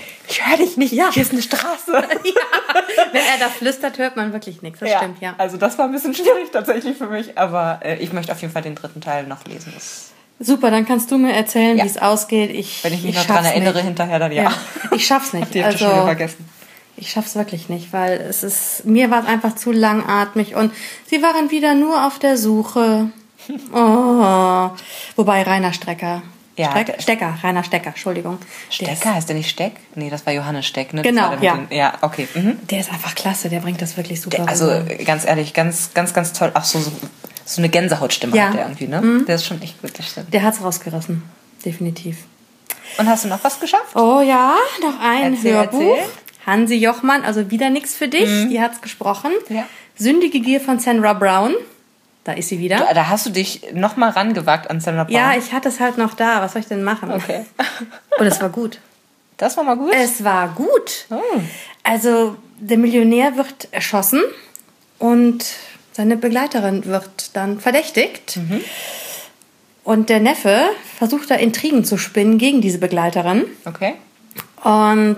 ich 0.44 0.50
höre 0.50 0.58
dich 0.66 0.78
nicht, 0.78 0.94
Ja. 0.94 1.10
hier 1.12 1.24
ist 1.24 1.32
eine 1.32 1.42
Straße. 1.42 1.92
Wenn 1.92 3.22
er 3.22 3.38
da 3.40 3.50
flüstert, 3.50 3.98
hört 3.98 4.16
man 4.16 4.34
wirklich 4.34 4.62
nichts. 4.62 4.80
Das 4.80 4.92
stimmt, 4.92 5.22
ja. 5.22 5.36
Also 5.38 5.58
das 5.58 5.78
war 5.78 5.86
ein 5.86 5.92
bisschen 5.92 6.14
schwierig 6.14 6.52
tatsächlich 6.52 6.98
für 6.98 7.08
mich, 7.08 7.38
aber 7.38 7.80
äh, 7.84 7.98
ich 7.98 8.14
möchte 8.14 8.32
auf 8.32 8.42
jeden 8.42 8.54
Fall 8.54 8.62
den 8.62 8.76
dritten 8.76 9.02
Teil 9.02 9.26
noch 9.28 9.46
lesen. 9.46 9.74
Super, 10.40 10.72
dann 10.72 10.86
kannst 10.86 11.12
du 11.12 11.18
mir 11.18 11.34
erzählen, 11.34 11.78
Ja. 11.78 11.84
wie 11.84 11.88
es 11.88 11.98
ausgeht. 11.98 12.50
Ich, 12.52 12.84
wenn 12.84 12.94
ich 12.94 13.04
mich 13.04 13.12
ich 13.12 13.18
noch 13.18 13.36
schaff's 13.36 13.48
erinnere 13.48 13.76
nicht. 13.76 13.86
hinterher, 13.86 14.20
dann 14.20 14.32
ja. 14.32 14.44
Ja, 14.44 14.54
ich 14.92 15.06
schaff's 15.06 15.34
nicht. 15.34 15.54
Die 15.54 15.60
schon 15.60 15.66
also, 15.72 15.86
wieder 15.86 16.04
vergessen. 16.06 16.50
ich 16.98 17.12
schaff's 17.12 17.36
wirklich 17.36 17.70
nicht, 17.70 17.94
weil 17.94 18.20
es 18.20 18.44
ist, 18.44 18.86
mir 18.86 19.10
war 19.12 19.22
es 19.22 19.28
einfach 19.28 19.56
zu 19.56 19.72
langatmig 19.72 20.56
und 20.56 20.74
sie 21.10 21.22
waren 21.22 21.52
wieder 21.52 21.76
nur 21.76 22.06
auf 22.08 22.20
der 22.20 22.38
Suche. 22.38 23.10
Oh. 23.74 24.70
Wobei 25.18 25.44
Rainer 25.44 25.74
Strecker. 25.74 26.22
Ja, 26.56 26.84
der- 26.84 27.02
Stecker, 27.02 27.36
Rainer 27.44 27.64
Stecker, 27.64 27.88
Entschuldigung. 27.88 28.38
Der 28.38 28.92
ist, 28.94 28.98
Stecker, 29.00 29.16
heißt 29.16 29.28
der 29.28 29.36
nicht 29.36 29.50
Steck? 29.50 29.74
Nee, 29.96 30.10
das 30.12 30.26
war 30.26 30.34
Johannes 30.34 30.66
Steck, 30.68 30.94
ne? 30.94 31.02
Genau, 31.02 31.32
der 31.36 31.42
ja. 31.44 31.56
Den, 31.58 31.76
ja, 31.76 31.94
okay. 32.02 32.28
Mhm. 32.36 32.60
der 32.70 32.80
ist 32.80 32.92
einfach 32.92 33.16
klasse, 33.16 33.50
der 33.50 33.60
bringt 33.60 33.82
das 33.82 33.98
wirklich 33.98 34.22
super 34.22 34.38
Der, 34.38 34.48
also 34.48 34.72
ganz 35.06 35.26
ehrlich, 35.26 35.54
ganz, 35.54 35.92
ganz, 35.96 36.14
ganz 36.14 36.32
toll. 36.34 36.52
Ach 36.54 36.64
so, 36.64 36.80
so, 36.80 36.92
so 37.46 37.60
eine 37.62 37.70
Gänsehautstimme 37.70 38.36
Ja. 38.38 38.44
Mhm. 38.44 38.48
hat 38.50 38.56
der 38.58 38.66
irgendwie, 38.66 38.88
ne? 38.88 39.26
Der 39.28 39.36
ist 39.36 39.46
schon 39.46 39.62
echt 39.64 39.82
gut, 39.82 39.98
das 39.98 40.08
stimmt. 40.10 40.32
Der 40.34 40.44
hat's 40.44 40.62
rausgerissen, 40.64 41.24
definitiv. 41.66 42.18
Und 43.00 43.08
hast 43.10 43.24
du 43.24 43.30
noch 43.30 43.44
was 43.44 43.60
geschafft? 43.60 43.96
Oh 43.96 44.22
ja, 44.22 44.56
noch 44.82 45.00
ein 45.02 45.34
Erzähl, 45.34 45.54
Hörbuch. 45.54 45.98
erzähl. 45.98 46.10
Hansi 46.46 46.76
Jochmann, 46.76 47.24
also 47.24 47.50
wieder 47.50 47.70
nichts 47.72 47.96
für 47.96 48.08
dich, 48.10 48.30
die 48.50 48.62
hat's 48.62 48.82
gesprochen. 48.82 49.32
Ja. 49.50 49.64
Sündige 49.96 50.40
Gier 50.42 50.60
von 50.62 50.78
Sandra 50.78 51.14
Brown. 51.14 51.56
Da 52.24 52.34
ist 52.34 52.50
sie 52.50 52.60
wieder. 52.60 52.78
Da, 52.78 52.94
da 52.94 53.10
hast 53.10 53.26
du 53.26 53.30
dich 53.30 53.74
noch 53.74 53.98
mal 53.98 54.10
rangewagt 54.10 54.70
an 54.70 54.80
Sandra 54.80 55.04
Brown. 55.04 55.16
Ja, 55.16 55.36
ich 55.36 55.52
hatte 55.52 55.70
es 55.70 55.80
halt 55.80 55.98
noch 55.98 56.14
da. 56.14 56.42
Was 56.42 56.54
soll 56.54 56.62
ich 56.62 56.68
denn 56.68 56.84
machen? 56.84 57.12
Okay. 57.12 57.46
Und 58.20 58.26
es 58.26 58.42
war 58.42 58.50
gut. 58.50 58.80
Das 59.38 59.58
war 59.58 59.64
mal 59.64 59.76
gut. 59.76 59.92
Es 59.94 60.24
war 60.24 60.50
gut. 60.50 61.06
Oh. 61.10 61.20
Also, 61.84 62.38
der 62.60 62.78
Millionär 62.78 63.36
wird 63.36 63.68
erschossen 63.72 64.22
und 65.00 65.44
seine 65.92 66.16
Begleiterin 66.16 66.86
wird 66.86 67.36
dann 67.36 67.60
verdächtigt. 67.60 68.38
Mhm. 68.38 68.62
Und 69.84 70.10
der 70.10 70.20
Neffe 70.20 70.70
versucht 70.98 71.30
da 71.30 71.36
Intrigen 71.36 71.84
zu 71.84 71.98
spinnen 71.98 72.38
gegen 72.38 72.62
diese 72.62 72.78
Begleiterin. 72.78 73.46
Okay. 73.66 73.96
Und 74.64 75.18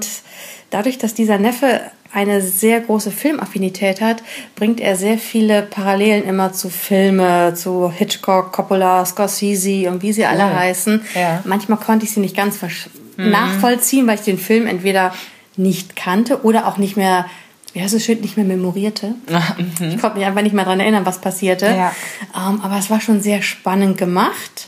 dadurch, 0.71 0.97
dass 0.97 1.13
dieser 1.13 1.37
Neffe 1.37 1.81
eine 2.13 2.41
sehr 2.41 2.79
große 2.81 3.11
Filmaffinität 3.11 3.99
hat, 4.01 4.23
bringt 4.55 4.79
er 4.79 4.95
sehr 4.95 5.17
viele 5.17 5.63
Parallelen 5.63 6.23
immer 6.23 6.53
zu 6.53 6.69
Filme, 6.69 7.53
zu 7.55 7.91
Hitchcock, 7.91 8.53
Coppola, 8.53 9.05
Scorsese 9.05 9.89
und 9.89 10.01
wie 10.01 10.13
sie 10.13 10.25
alle 10.25 10.53
heißen. 10.55 11.01
Ja. 11.13 11.41
Manchmal 11.45 11.77
konnte 11.77 12.05
ich 12.05 12.11
sie 12.13 12.21
nicht 12.21 12.35
ganz 12.35 12.57
versch- 12.57 12.87
nachvollziehen, 13.17 14.07
weil 14.07 14.15
ich 14.15 14.21
den 14.25 14.37
Film 14.37 14.67
entweder 14.67 15.13
nicht 15.57 15.95
kannte 15.95 16.43
oder 16.43 16.67
auch 16.67 16.77
nicht 16.77 16.97
mehr, 16.97 17.25
wie 17.73 17.81
heißt 17.81 17.93
es 17.93 18.03
schön, 18.05 18.19
nicht 18.21 18.35
mehr 18.37 18.45
memorierte. 18.45 19.15
Ich 19.79 19.99
konnte 20.01 20.17
mich 20.17 20.25
einfach 20.27 20.41
nicht 20.41 20.53
mehr 20.55 20.65
daran 20.65 20.79
erinnern, 20.81 21.05
was 21.05 21.19
passierte. 21.21 21.65
Ja. 21.67 21.93
Ähm, 22.35 22.59
aber 22.61 22.77
es 22.77 22.89
war 22.89 22.99
schon 23.01 23.21
sehr 23.21 23.41
spannend 23.41 23.97
gemacht. 23.97 24.67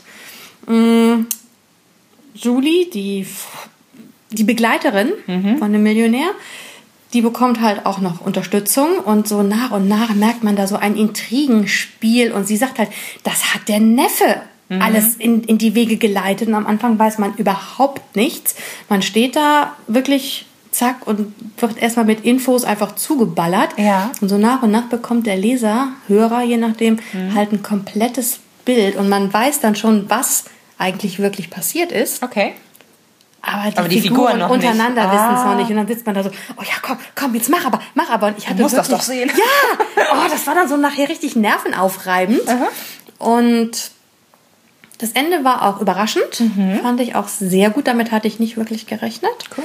Mm, 0.66 1.24
Julie, 2.34 2.86
die, 2.90 3.26
die 4.30 4.44
Begleiterin 4.44 5.12
von 5.58 5.72
dem 5.72 5.82
Millionär, 5.82 6.28
die 7.12 7.22
bekommt 7.22 7.60
halt 7.60 7.86
auch 7.86 8.00
noch 8.00 8.20
Unterstützung 8.20 8.98
und 8.98 9.26
so 9.26 9.42
nach 9.42 9.70
und 9.70 9.88
nach 9.88 10.14
merkt 10.14 10.44
man 10.44 10.56
da 10.56 10.66
so 10.66 10.76
ein 10.76 10.96
Intrigenspiel 10.96 12.32
und 12.32 12.46
sie 12.46 12.56
sagt 12.56 12.78
halt, 12.78 12.90
das 13.24 13.54
hat 13.54 13.68
der 13.68 13.80
Neffe 13.80 14.42
alles 14.70 15.14
in, 15.14 15.44
in 15.44 15.56
die 15.56 15.74
Wege 15.74 15.96
geleitet 15.96 16.48
und 16.48 16.54
am 16.54 16.66
Anfang 16.66 16.98
weiß 16.98 17.18
man 17.18 17.34
überhaupt 17.36 18.16
nichts. 18.16 18.54
Man 18.90 19.00
steht 19.00 19.34
da 19.34 19.74
wirklich 19.86 20.46
zack 20.70 21.06
und 21.06 21.34
wird 21.56 21.80
erstmal 21.80 22.04
mit 22.04 22.24
Infos 22.24 22.64
einfach 22.64 22.94
zugeballert. 22.94 23.70
Ja. 23.78 24.12
Und 24.20 24.28
so 24.28 24.36
nach 24.36 24.62
und 24.62 24.70
nach 24.70 24.88
bekommt 24.88 25.26
der 25.26 25.36
Leser, 25.36 25.88
Hörer, 26.06 26.42
je 26.42 26.58
nachdem, 26.58 26.98
halt 27.34 27.52
ein 27.52 27.62
komplettes 27.62 28.40
Bild 28.66 28.96
und 28.96 29.08
man 29.08 29.32
weiß 29.32 29.60
dann 29.60 29.74
schon, 29.74 30.10
was 30.10 30.44
eigentlich 30.76 31.18
wirklich 31.18 31.48
passiert 31.48 31.90
ist. 31.90 32.22
Okay. 32.22 32.52
Aber 33.40 33.70
die, 33.70 33.76
Aber 33.78 33.88
die 33.88 34.00
Figuren, 34.00 34.32
Figuren 34.32 34.50
untereinander 34.50 35.02
Ah. 35.02 35.12
wissen 35.12 35.36
es 35.38 35.44
noch 35.44 35.56
nicht. 35.56 35.70
Und 35.70 35.76
dann 35.76 35.86
sitzt 35.86 36.04
man 36.06 36.14
da 36.14 36.22
so, 36.24 36.30
oh 36.56 36.62
ja, 36.62 36.74
komm, 36.82 36.98
komm, 37.14 37.34
jetzt 37.34 37.48
mach 37.48 37.64
aber, 37.64 37.80
mach 37.94 38.10
aber. 38.10 38.28
Und 38.28 38.38
ich 38.38 38.48
hatte 38.48 38.60
musst 38.60 38.76
das 38.76 38.88
wirklich, 38.90 38.98
doch 38.98 39.04
sehen. 39.04 39.30
Ja, 39.36 40.06
oh, 40.12 40.28
das 40.30 40.46
war 40.46 40.54
dann 40.54 40.68
so 40.68 40.76
nachher 40.76 41.08
richtig 41.08 41.36
nervenaufreibend. 41.36 42.40
Und 43.18 43.70
das 44.98 45.12
Ende 45.12 45.44
war 45.44 45.62
auch 45.66 45.80
überraschend. 45.80 46.40
Mhm. 46.40 46.80
Fand 46.82 47.00
ich 47.00 47.14
auch 47.14 47.28
sehr 47.28 47.70
gut. 47.70 47.86
Damit 47.86 48.10
hatte 48.10 48.26
ich 48.26 48.40
nicht 48.40 48.56
wirklich 48.56 48.86
gerechnet. 48.86 49.30
Cool. 49.56 49.64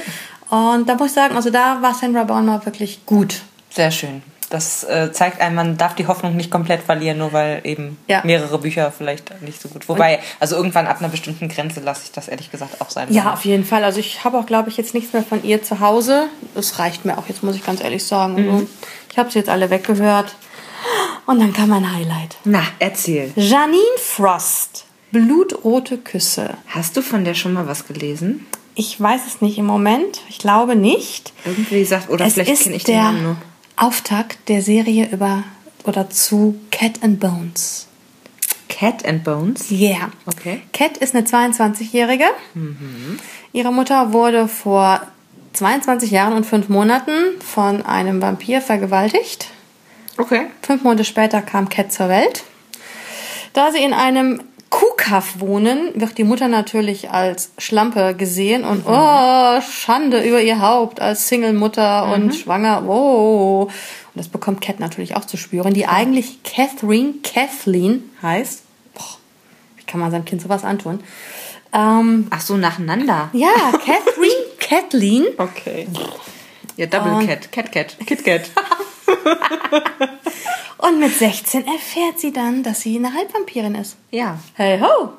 Und 0.58 0.88
da 0.88 0.94
muss 0.94 1.08
ich 1.08 1.12
sagen, 1.14 1.34
also 1.36 1.50
da 1.50 1.82
war 1.82 1.94
Sandra 1.94 2.24
Brown 2.24 2.46
mal 2.46 2.64
wirklich 2.64 3.04
gut. 3.06 3.40
Sehr 3.70 3.90
schön. 3.90 4.22
Das 4.54 4.84
äh, 4.84 5.10
zeigt 5.10 5.40
einem, 5.40 5.56
man 5.56 5.76
darf 5.76 5.96
die 5.96 6.06
Hoffnung 6.06 6.36
nicht 6.36 6.48
komplett 6.48 6.80
verlieren, 6.80 7.18
nur 7.18 7.32
weil 7.32 7.60
eben 7.64 7.98
Ja. 8.06 8.20
mehrere 8.22 8.56
Bücher 8.58 8.92
vielleicht 8.96 9.42
nicht 9.42 9.60
so 9.60 9.68
gut. 9.68 9.88
Wobei, 9.88 10.20
also 10.38 10.54
irgendwann 10.54 10.86
ab 10.86 11.00
einer 11.00 11.08
bestimmten 11.08 11.48
Grenze 11.48 11.80
lasse 11.80 12.02
ich 12.04 12.12
das 12.12 12.28
ehrlich 12.28 12.52
gesagt 12.52 12.80
auch 12.80 12.88
sein. 12.88 13.12
Ja, 13.12 13.32
auf 13.32 13.44
jeden 13.44 13.64
Fall. 13.64 13.82
Also 13.82 13.98
ich 13.98 14.22
habe 14.22 14.38
auch, 14.38 14.46
glaube 14.46 14.68
ich, 14.68 14.76
jetzt 14.76 14.94
nichts 14.94 15.12
mehr 15.12 15.24
von 15.24 15.42
ihr 15.42 15.64
zu 15.64 15.80
Hause. 15.80 16.28
Das 16.54 16.78
reicht 16.78 17.04
mir 17.04 17.18
auch 17.18 17.26
jetzt, 17.28 17.42
muss 17.42 17.56
ich 17.56 17.66
ganz 17.66 17.82
ehrlich 17.82 18.04
sagen. 18.04 18.34
Mhm. 18.44 18.50
Also, 18.54 18.66
ich 19.10 19.18
habe 19.18 19.30
sie 19.32 19.40
jetzt 19.40 19.48
alle 19.48 19.70
weggehört. 19.70 20.36
Und 21.26 21.40
dann 21.40 21.52
kam 21.52 21.70
mein 21.70 21.92
Highlight. 21.92 22.36
Na, 22.44 22.62
erzähl. 22.78 23.32
Janine 23.34 23.80
Frost. 23.98 24.84
Blutrote 25.10 25.98
Küsse. 25.98 26.54
Hast 26.68 26.96
du 26.96 27.02
von 27.02 27.24
der 27.24 27.34
schon 27.34 27.54
mal 27.54 27.66
was 27.66 27.88
gelesen? 27.88 28.46
Ich 28.76 29.00
weiß 29.00 29.22
es 29.26 29.40
nicht 29.40 29.58
im 29.58 29.66
Moment. 29.66 30.20
Ich 30.28 30.38
glaube 30.38 30.76
nicht. 30.76 31.32
Irgendwie 31.44 31.84
sagt, 31.84 32.08
oder 32.08 32.24
es 32.24 32.34
vielleicht 32.34 32.52
ist 32.52 32.62
kenne 32.62 32.76
ich 32.76 32.84
den 32.84 32.94
der 32.94 33.02
Namen 33.04 33.22
nur. 33.24 33.36
Auftakt 33.76 34.48
der 34.48 34.62
Serie 34.62 35.08
über 35.10 35.44
oder 35.84 36.10
zu 36.10 36.58
Cat 36.70 37.02
and 37.02 37.20
Bones. 37.20 37.86
Cat 38.68 39.04
and 39.04 39.24
Bones. 39.24 39.70
Yeah. 39.70 40.10
Okay. 40.26 40.62
Cat 40.72 40.96
ist 40.96 41.14
eine 41.14 41.26
22-Jährige. 41.26 42.24
Ihre 43.52 43.72
Mutter 43.72 44.12
wurde 44.12 44.48
vor 44.48 45.02
22 45.52 46.10
Jahren 46.10 46.32
und 46.32 46.44
fünf 46.44 46.68
Monaten 46.68 47.40
von 47.40 47.84
einem 47.86 48.20
Vampir 48.20 48.60
vergewaltigt. 48.60 49.48
Okay. 50.18 50.46
Fünf 50.62 50.82
Monate 50.82 51.04
später 51.04 51.42
kam 51.42 51.68
Cat 51.68 51.92
zur 51.92 52.08
Welt. 52.08 52.44
Da 53.52 53.70
sie 53.70 53.82
in 53.82 53.92
einem 53.92 54.42
Kuhkaff 54.74 55.38
wohnen, 55.40 55.90
wird 55.94 56.18
die 56.18 56.24
Mutter 56.24 56.48
natürlich 56.48 57.10
als 57.10 57.50
Schlampe 57.58 58.14
gesehen 58.16 58.64
und 58.64 58.84
oh, 58.86 59.60
Schande 59.60 60.22
über 60.26 60.40
ihr 60.42 60.60
Haupt 60.60 61.00
als 61.00 61.28
Single-Mutter 61.28 62.12
und 62.12 62.34
schwanger. 62.34 62.82
Oh. 62.88 63.62
Und 63.64 63.70
das 64.14 64.28
bekommt 64.28 64.60
Cat 64.60 64.80
natürlich 64.80 65.14
auch 65.16 65.24
zu 65.26 65.36
spüren, 65.36 65.74
die 65.74 65.86
eigentlich 65.86 66.42
Catherine 66.42 67.14
Kathleen 67.22 68.10
heißt. 68.22 68.62
Boah, 68.94 69.02
wie 69.76 69.84
kann 69.84 70.00
man 70.00 70.10
seinem 70.10 70.24
Kind 70.24 70.42
sowas 70.42 70.64
antun? 70.64 71.00
Ähm, 71.72 72.26
Ach 72.30 72.40
so, 72.40 72.56
nacheinander. 72.56 73.30
ja, 73.32 73.52
Catherine 73.72 74.44
Kathleen. 74.60 75.24
Okay. 75.38 75.86
Ja, 76.76 76.86
Double 76.86 77.12
Und- 77.12 77.26
Cat. 77.28 77.52
Cat 77.52 77.70
Cat. 77.70 77.96
Kit 78.06 78.24
Cat. 78.24 78.50
Und 80.78 81.00
mit 81.00 81.14
16 81.16 81.66
erfährt 81.66 82.18
sie 82.20 82.32
dann, 82.32 82.62
dass 82.62 82.80
sie 82.82 82.96
eine 82.96 83.12
Halbvampirin 83.14 83.74
ist. 83.74 83.96
Ja. 84.10 84.38
Hey 84.54 84.78
ho! 84.80 85.10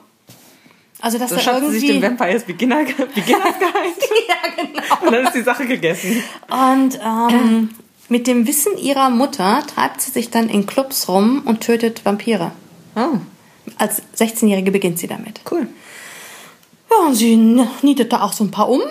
Also, 1.01 1.17
dass 1.17 1.29
So 1.29 1.35
da 1.37 1.41
schafft 1.41 1.59
sie 1.59 1.63
irgendwie... 1.65 1.79
sich 1.79 1.91
den 1.91 2.01
Vampires 2.01 2.43
Beginner, 2.43 2.83
Beginners 2.83 3.15
Guide. 3.59 4.25
ja, 4.27 4.63
genau. 4.63 5.05
Und 5.05 5.11
dann 5.11 5.25
ist 5.25 5.33
die 5.35 5.41
Sache 5.41 5.65
gegessen. 5.67 6.23
Und 6.49 6.99
ähm, 7.03 7.69
mit 8.09 8.27
dem 8.27 8.47
Wissen 8.47 8.77
ihrer 8.77 9.09
Mutter 9.09 9.63
treibt 9.67 10.01
sie 10.01 10.11
sich 10.11 10.29
dann 10.29 10.49
in 10.49 10.65
Clubs 10.65 11.07
rum 11.09 11.43
und 11.45 11.61
tötet 11.61 12.05
Vampire. 12.05 12.51
Oh, 12.95 13.17
Als 13.77 14.01
16-Jährige 14.17 14.71
beginnt 14.71 14.99
sie 14.99 15.07
damit. 15.07 15.41
cool. 15.51 15.67
Ja, 16.91 17.07
und 17.07 17.15
sie 17.15 17.35
nietet 17.81 18.13
da 18.13 18.21
auch 18.21 18.31
so 18.33 18.43
ein 18.43 18.51
paar 18.51 18.69
um. 18.69 18.81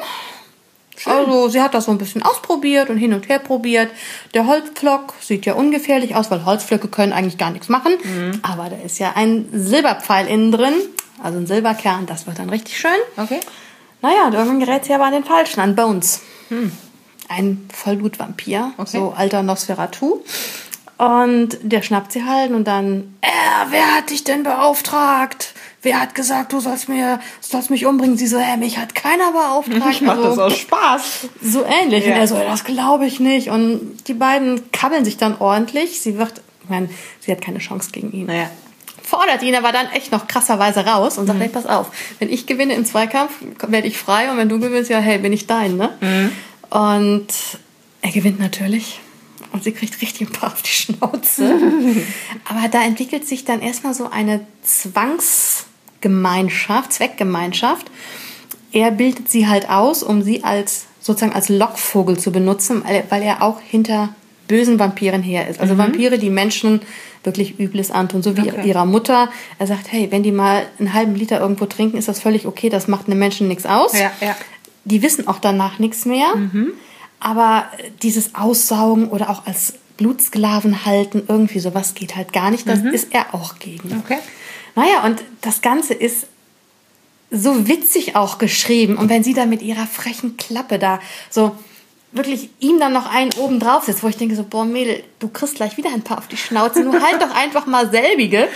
Also 1.06 1.48
sie 1.48 1.60
hat 1.60 1.74
das 1.74 1.86
so 1.86 1.90
ein 1.90 1.98
bisschen 1.98 2.22
ausprobiert 2.22 2.90
und 2.90 2.96
hin 2.96 3.14
und 3.14 3.28
her 3.28 3.38
probiert. 3.38 3.90
Der 4.34 4.46
Holzpflock 4.46 5.14
sieht 5.20 5.46
ja 5.46 5.54
ungefährlich 5.54 6.14
aus, 6.16 6.30
weil 6.30 6.44
Holzpflöcke 6.44 6.88
können 6.88 7.12
eigentlich 7.12 7.38
gar 7.38 7.50
nichts 7.50 7.68
machen. 7.68 7.92
Mhm. 8.02 8.40
Aber 8.42 8.68
da 8.70 8.76
ist 8.76 8.98
ja 8.98 9.12
ein 9.14 9.48
Silberpfeil 9.52 10.26
innen 10.26 10.52
drin, 10.52 10.74
also 11.22 11.38
ein 11.38 11.46
Silberkern, 11.46 12.06
das 12.06 12.26
wird 12.26 12.38
dann 12.38 12.50
richtig 12.50 12.78
schön. 12.78 12.90
Okay. 13.16 13.40
Naja, 14.02 14.26
und 14.26 14.34
irgendwann 14.34 14.60
gerät 14.60 14.84
sie 14.84 14.92
aber 14.94 15.04
an 15.04 15.12
den 15.12 15.24
Falschen, 15.24 15.60
an 15.60 15.74
Bones. 15.74 16.20
Ein 17.28 17.68
Vollblutvampir. 17.72 18.72
Okay. 18.76 18.98
so 18.98 19.14
alter 19.16 19.42
Nosferatu. 19.42 20.22
Und 20.98 21.58
der 21.62 21.82
schnappt 21.82 22.12
sie 22.12 22.24
halt 22.24 22.52
und 22.52 22.64
dann, 22.64 23.16
äh, 23.20 23.26
wer 23.70 23.96
hat 23.96 24.10
dich 24.10 24.22
denn 24.22 24.42
beauftragt? 24.42 25.54
Wer 25.84 26.00
hat 26.00 26.14
gesagt, 26.16 26.52
du 26.52 26.58
sollst 26.60 26.88
mir, 26.88 27.20
sollst 27.40 27.70
mich 27.70 27.86
umbringen? 27.86 28.16
Sie 28.16 28.26
so, 28.26 28.36
äh, 28.38 28.56
mich 28.56 28.78
hat 28.78 28.94
keiner 28.94 29.30
beauftragt. 29.32 29.84
Ich 29.92 30.00
mach 30.00 30.16
das 30.16 30.26
Also, 30.26 30.42
aus 30.42 30.56
Spaß. 30.58 31.02
so 31.42 31.64
ähnlich. 31.64 32.04
Ja. 32.06 32.14
Und 32.14 32.20
er 32.20 32.26
so, 32.28 32.34
das 32.36 32.64
glaube 32.64 33.06
ich 33.06 33.20
nicht. 33.20 33.48
Und 33.50 33.98
die 34.08 34.14
beiden 34.14 34.72
kabbeln 34.72 35.04
sich 35.04 35.16
dann 35.16 35.36
ordentlich. 35.38 36.00
Sie 36.00 36.18
wird, 36.18 36.40
ich 36.64 36.68
meine, 36.70 36.88
sie 37.20 37.30
hat 37.30 37.40
keine 37.40 37.58
Chance 37.60 37.90
gegen 37.92 38.10
ihn 38.12 38.26
Naja. 38.26 38.50
fordert 39.02 39.42
ihn 39.42 39.54
aber 39.54 39.70
dann 39.72 39.86
echt 39.92 40.10
noch 40.10 40.26
krasserweise 40.26 40.86
raus 40.86 41.18
und 41.18 41.26
sagt, 41.26 41.38
hey, 41.38 41.48
pass 41.50 41.66
auf, 41.66 41.90
wenn 42.18 42.32
ich 42.32 42.46
gewinne 42.46 42.72
im 42.74 42.84
Zweikampf, 42.86 43.32
werde 43.68 43.86
ich 43.86 43.98
frei 43.98 44.30
und 44.30 44.38
wenn 44.38 44.48
du 44.48 44.58
gewinnst, 44.58 44.90
ja, 44.90 44.98
hey, 44.98 45.18
bin 45.18 45.32
ich 45.34 45.46
dein, 45.46 45.76
ne? 45.76 46.30
Und 46.70 47.26
er 48.00 48.10
gewinnt 48.10 48.40
natürlich 48.40 49.00
und 49.52 49.62
sie 49.62 49.72
kriegt 49.72 50.00
richtig 50.02 50.28
ein 50.28 50.32
paar 50.32 50.52
auf 50.52 50.62
die 50.62 50.70
Schnauze. 50.70 51.54
aber 52.48 52.68
da 52.70 52.82
entwickelt 52.82 53.26
sich 53.28 53.44
dann 53.44 53.60
erstmal 53.60 53.94
so 53.94 54.10
eine 54.10 54.40
Zwangsgemeinschaft, 56.04 56.92
Zweckgemeinschaft. 56.92 57.90
Er 58.72 58.90
bildet 58.90 59.30
sie 59.30 59.46
halt 59.48 59.68
aus, 59.70 60.02
um 60.02 60.22
sie 60.22 60.44
als 60.44 60.86
sozusagen 61.00 61.32
als 61.34 61.48
Lockvogel 61.48 62.18
zu 62.18 62.32
benutzen, 62.32 62.82
weil 63.08 63.22
er, 63.22 63.42
auch 63.42 63.60
hinter 63.60 64.10
bösen 64.48 64.78
Vampiren 64.78 65.22
her 65.22 65.48
ist. 65.48 65.60
Also 65.60 65.78
Vampire, 65.78 66.18
die 66.18 66.30
Menschen 66.30 66.80
wirklich 67.22 67.58
Übles 67.58 67.90
antun, 67.90 68.22
so 68.22 68.36
wie 68.36 68.42
Mhm. 68.42 68.48
Okay. 68.48 68.68
ihrer 68.68 68.84
Mutter. 68.84 69.30
Er 69.58 69.66
sagt, 69.66 69.90
hey, 69.90 70.08
wenn 70.10 70.22
die 70.22 70.32
mal 70.32 70.66
einen 70.78 70.92
halben 70.92 71.14
Liter 71.14 71.40
irgendwo 71.40 71.66
trinken, 71.66 71.96
ist 71.96 72.08
das 72.08 72.20
völlig 72.20 72.46
okay, 72.46 72.68
das 72.68 72.88
macht 72.88 73.06
einem 73.06 73.18
Menschen 73.18 73.48
nichts 73.48 73.64
aus. 73.64 73.92
Ja, 73.98 74.12
ja. 74.20 74.36
Die 74.84 75.00
wissen 75.02 75.26
auch 75.28 75.38
danach 75.38 75.78
nichts 75.78 76.04
mehr. 76.04 76.26
Aber 77.20 77.64
dieses 78.02 78.34
Aussaugen 78.34 79.08
oder 79.08 79.30
auch 79.30 79.46
als 79.46 79.74
Blutsklaven 79.96 80.84
halten, 80.84 81.22
irgendwie 81.28 81.60
sowas 81.60 81.94
geht 81.94 82.16
halt 82.16 82.32
gar 82.34 82.50
nicht. 82.50 82.68
Das 82.68 82.80
ist 82.80 83.14
er 83.14 83.32
auch 83.34 83.58
gegen. 83.58 84.02
Okay. 84.04 84.18
Naja, 84.74 85.04
und 85.04 85.22
das 85.40 85.62
Ganze 85.62 85.94
ist 85.94 86.26
so 87.30 87.66
witzig 87.68 88.16
auch 88.16 88.38
geschrieben. 88.38 88.96
Und 88.96 89.08
wenn 89.08 89.24
sie 89.24 89.34
da 89.34 89.46
mit 89.46 89.62
ihrer 89.62 89.86
frechen 89.86 90.36
Klappe 90.36 90.78
da 90.78 91.00
so 91.30 91.56
wirklich 92.12 92.48
ihm 92.60 92.78
dann 92.78 92.92
noch 92.92 93.12
einen 93.12 93.32
oben 93.34 93.58
drauf 93.58 93.84
sitzt, 93.84 94.02
wo 94.02 94.08
ich 94.08 94.16
denke 94.16 94.36
so, 94.36 94.44
boah 94.44 94.64
Mädel, 94.64 95.02
du 95.18 95.28
kriegst 95.28 95.56
gleich 95.56 95.76
wieder 95.76 95.90
ein 95.92 96.02
paar 96.02 96.18
auf 96.18 96.28
die 96.28 96.36
Schnauze, 96.36 96.82
nur 96.84 97.02
halt 97.02 97.20
doch 97.20 97.34
einfach 97.34 97.66
mal 97.66 97.90
selbige. 97.90 98.48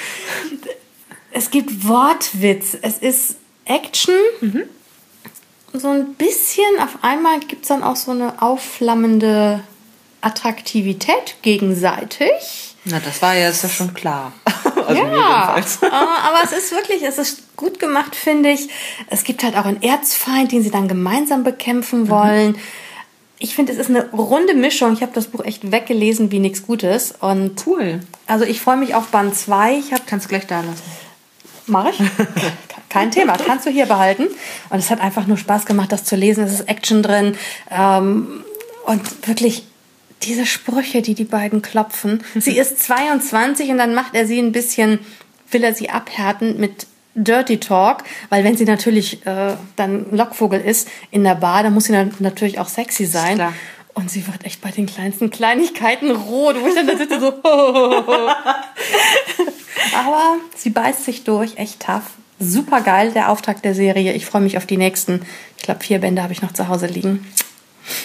Es 1.32 1.50
gibt 1.50 1.86
Wortwitz, 1.86 2.76
es 2.80 2.98
ist 2.98 3.36
Action, 3.64 4.14
so 5.72 5.88
ein 5.88 6.14
bisschen, 6.14 6.78
auf 6.80 6.98
einmal 7.02 7.40
gibt 7.40 7.62
es 7.62 7.68
dann 7.68 7.82
auch 7.82 7.96
so 7.96 8.12
eine 8.12 8.40
aufflammende 8.40 9.60
Attraktivität 10.20 11.36
gegenseitig. 11.42 12.76
Na, 12.84 13.00
das 13.00 13.20
war 13.20 13.34
ja 13.34 13.48
jetzt 13.48 13.62
ja 13.62 13.68
schon 13.68 13.92
klar. 13.92 14.32
Also 14.88 15.02
Ja, 15.02 15.06
jedenfalls. 15.56 15.82
äh, 15.82 15.86
aber 15.92 16.38
es 16.44 16.52
ist 16.52 16.72
wirklich, 16.72 17.02
es 17.02 17.18
ist 17.18 17.56
gut 17.56 17.78
gemacht, 17.78 18.16
finde 18.16 18.50
ich. 18.50 18.68
Es 19.08 19.22
gibt 19.24 19.42
halt 19.44 19.56
auch 19.56 19.66
einen 19.66 19.82
Erzfeind, 19.82 20.50
den 20.52 20.62
sie 20.62 20.70
dann 20.70 20.88
gemeinsam 20.88 21.44
bekämpfen 21.44 22.08
wollen. 22.08 22.56
Ich 23.38 23.54
finde, 23.54 23.72
es 23.72 23.78
ist 23.78 23.90
eine 23.90 24.08
runde 24.10 24.54
Mischung. 24.54 24.94
Ich 24.94 25.02
habe 25.02 25.12
das 25.14 25.26
Buch 25.26 25.44
echt 25.44 25.70
weggelesen 25.70 26.32
wie 26.32 26.38
nichts 26.40 26.66
Gutes. 26.66 27.12
Und 27.20 27.66
Cool. 27.66 28.00
also 28.26 28.44
ich 28.44 28.60
freue 28.60 28.76
mich 28.78 28.94
auf 28.94 29.08
Band 29.08 29.36
2. 29.36 29.74
Ich 29.78 29.92
habe 29.92 30.02
Kannst 30.06 30.24
du 30.26 30.28
gleich 30.30 30.46
da 30.46 30.60
lassen. 30.60 30.82
Mache 31.66 31.90
ich. 31.90 31.98
Kein 32.88 33.10
Thema, 33.10 33.36
kannst 33.36 33.66
du 33.66 33.70
hier 33.70 33.84
behalten. 33.84 34.28
Und 34.70 34.78
es 34.78 34.90
hat 34.90 35.00
einfach 35.02 35.26
nur 35.26 35.36
Spaß 35.36 35.66
gemacht, 35.66 35.92
das 35.92 36.04
zu 36.04 36.16
lesen. 36.16 36.44
Es 36.44 36.52
ist 36.54 36.68
Action 36.68 37.02
drin. 37.02 37.36
Ähm, 37.70 38.42
und 38.86 39.28
wirklich 39.28 39.64
diese 40.22 40.46
Sprüche, 40.46 41.02
die 41.02 41.14
die 41.14 41.24
beiden 41.24 41.62
klopfen. 41.62 42.22
Sie 42.36 42.58
ist 42.58 42.78
22 42.82 43.70
und 43.70 43.78
dann 43.78 43.94
macht 43.94 44.14
er 44.14 44.26
sie 44.26 44.38
ein 44.38 44.52
bisschen, 44.52 45.00
will 45.50 45.64
er 45.64 45.74
sie 45.74 45.90
abhärten 45.90 46.58
mit 46.58 46.86
Dirty 47.14 47.58
Talk, 47.58 48.04
weil 48.28 48.44
wenn 48.44 48.56
sie 48.56 48.64
natürlich 48.64 49.26
äh, 49.26 49.56
dann 49.76 50.06
Lockvogel 50.12 50.60
ist 50.60 50.88
in 51.10 51.24
der 51.24 51.34
Bar, 51.34 51.64
dann 51.64 51.74
muss 51.74 51.84
sie 51.84 51.92
dann 51.92 52.14
natürlich 52.20 52.58
auch 52.58 52.68
sexy 52.68 53.06
sein. 53.06 53.36
Klar. 53.36 53.52
Und 53.94 54.10
sie 54.10 54.26
wird 54.28 54.44
echt 54.44 54.60
bei 54.60 54.70
den 54.70 54.86
kleinsten 54.86 55.30
Kleinigkeiten 55.30 56.12
rot, 56.12 56.54
wo 56.60 56.68
ich 56.68 56.74
dann 56.76 56.86
da 56.86 56.96
sitze 56.96 57.18
so. 57.18 57.32
Aber 59.96 60.36
sie 60.56 60.70
beißt 60.70 61.04
sich 61.04 61.24
durch, 61.24 61.56
echt 61.56 61.80
tough. 61.80 62.04
Super 62.38 62.82
geil, 62.82 63.10
der 63.12 63.30
Auftakt 63.30 63.64
der 63.64 63.74
Serie. 63.74 64.12
Ich 64.12 64.24
freue 64.24 64.42
mich 64.42 64.56
auf 64.56 64.66
die 64.66 64.76
nächsten. 64.76 65.22
Ich 65.56 65.64
glaube, 65.64 65.82
vier 65.82 65.98
Bände 65.98 66.22
habe 66.22 66.32
ich 66.32 66.42
noch 66.42 66.52
zu 66.52 66.68
Hause 66.68 66.86
liegen. 66.86 67.26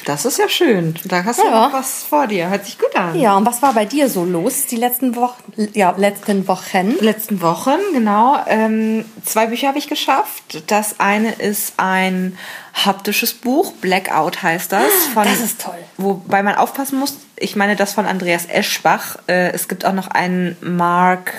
Das 0.05 0.25
ist 0.25 0.37
ja 0.37 0.47
schön. 0.49 0.95
Da 1.05 1.23
hast 1.23 1.39
du 1.39 1.45
Ja. 1.45 1.67
noch 1.67 1.73
was 1.73 2.03
vor 2.03 2.27
dir. 2.27 2.49
Hört 2.49 2.65
sich 2.65 2.77
gut 2.79 2.95
an. 2.95 3.17
Ja, 3.19 3.35
und 3.37 3.45
was 3.45 3.61
war 3.61 3.73
bei 3.73 3.85
dir 3.85 4.09
so 4.09 4.23
los 4.25 4.65
die 4.67 4.75
letzten 4.75 5.15
Wochen? 5.15 5.41
Ja, 5.73 5.93
letzten 5.97 6.47
Wochen. 6.47 6.95
letzten 6.99 7.41
Wochen, 7.41 7.77
genau. 7.93 8.37
Ähm, 8.47 9.05
zwei 9.25 9.47
Bücher 9.47 9.67
habe 9.69 9.77
ich 9.77 9.87
geschafft. 9.87 10.63
Das 10.67 10.99
eine 10.99 11.31
ist 11.33 11.73
ein 11.77 12.37
haptisches 12.73 13.33
Buch, 13.33 13.73
Blackout 13.73 14.41
heißt 14.43 14.71
das. 14.71 14.91
Von, 15.13 15.23
Das 15.25 15.39
ist 15.39 15.61
toll. 15.61 15.73
Wobei 15.97 16.41
man 16.43 16.55
aufpassen 16.55 16.99
muss, 16.99 17.17
ich 17.35 17.55
meine 17.55 17.75
das 17.75 17.93
von 17.93 18.05
Andreas 18.05 18.45
Eschbach. 18.45 19.17
Äh, 19.27 19.51
es 19.51 19.67
gibt 19.67 19.85
auch 19.85 19.93
noch 19.93 20.07
einen 20.07 20.57
Mark 20.61 21.33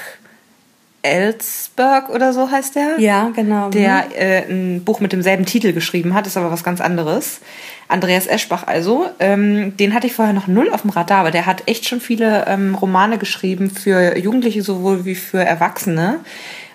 Ellsberg 1.04 2.08
oder 2.08 2.32
so 2.32 2.50
heißt 2.50 2.76
der. 2.76 2.98
Ja, 2.98 3.30
genau. 3.34 3.68
Der 3.68 4.06
äh, 4.16 4.44
ein 4.48 4.82
Buch 4.84 5.00
mit 5.00 5.12
demselben 5.12 5.44
Titel 5.44 5.72
geschrieben 5.72 6.14
hat, 6.14 6.26
ist 6.26 6.36
aber 6.36 6.50
was 6.50 6.64
ganz 6.64 6.80
anderes. 6.80 7.40
Andreas 7.88 8.26
Eschbach 8.26 8.66
also. 8.66 9.06
Ähm, 9.20 9.76
den 9.76 9.94
hatte 9.94 10.06
ich 10.06 10.14
vorher 10.14 10.34
noch 10.34 10.46
null 10.46 10.70
auf 10.72 10.82
dem 10.82 10.90
Radar, 10.90 11.20
aber 11.20 11.30
der 11.30 11.46
hat 11.46 11.64
echt 11.66 11.86
schon 11.86 12.00
viele 12.00 12.46
ähm, 12.48 12.74
Romane 12.74 13.18
geschrieben 13.18 13.70
für 13.70 14.16
Jugendliche 14.16 14.62
sowohl 14.62 15.04
wie 15.04 15.14
für 15.14 15.44
Erwachsene. 15.44 16.20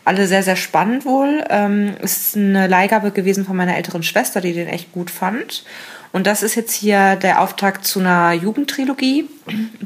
Alle 0.05 0.27
sehr, 0.27 0.43
sehr 0.43 0.55
spannend 0.55 1.05
wohl. 1.05 1.43
Ähm, 1.49 1.95
ist 2.01 2.37
eine 2.37 2.67
Leihgabe 2.67 3.11
gewesen 3.11 3.45
von 3.45 3.55
meiner 3.55 3.75
älteren 3.75 4.03
Schwester, 4.03 4.41
die 4.41 4.53
den 4.53 4.67
echt 4.67 4.91
gut 4.91 5.09
fand. 5.09 5.63
Und 6.11 6.25
das 6.25 6.41
ist 6.41 6.55
jetzt 6.55 6.73
hier 6.73 7.15
der 7.15 7.41
Auftakt 7.41 7.85
zu 7.85 7.99
einer 7.99 8.33
Jugendtrilogie. 8.33 9.29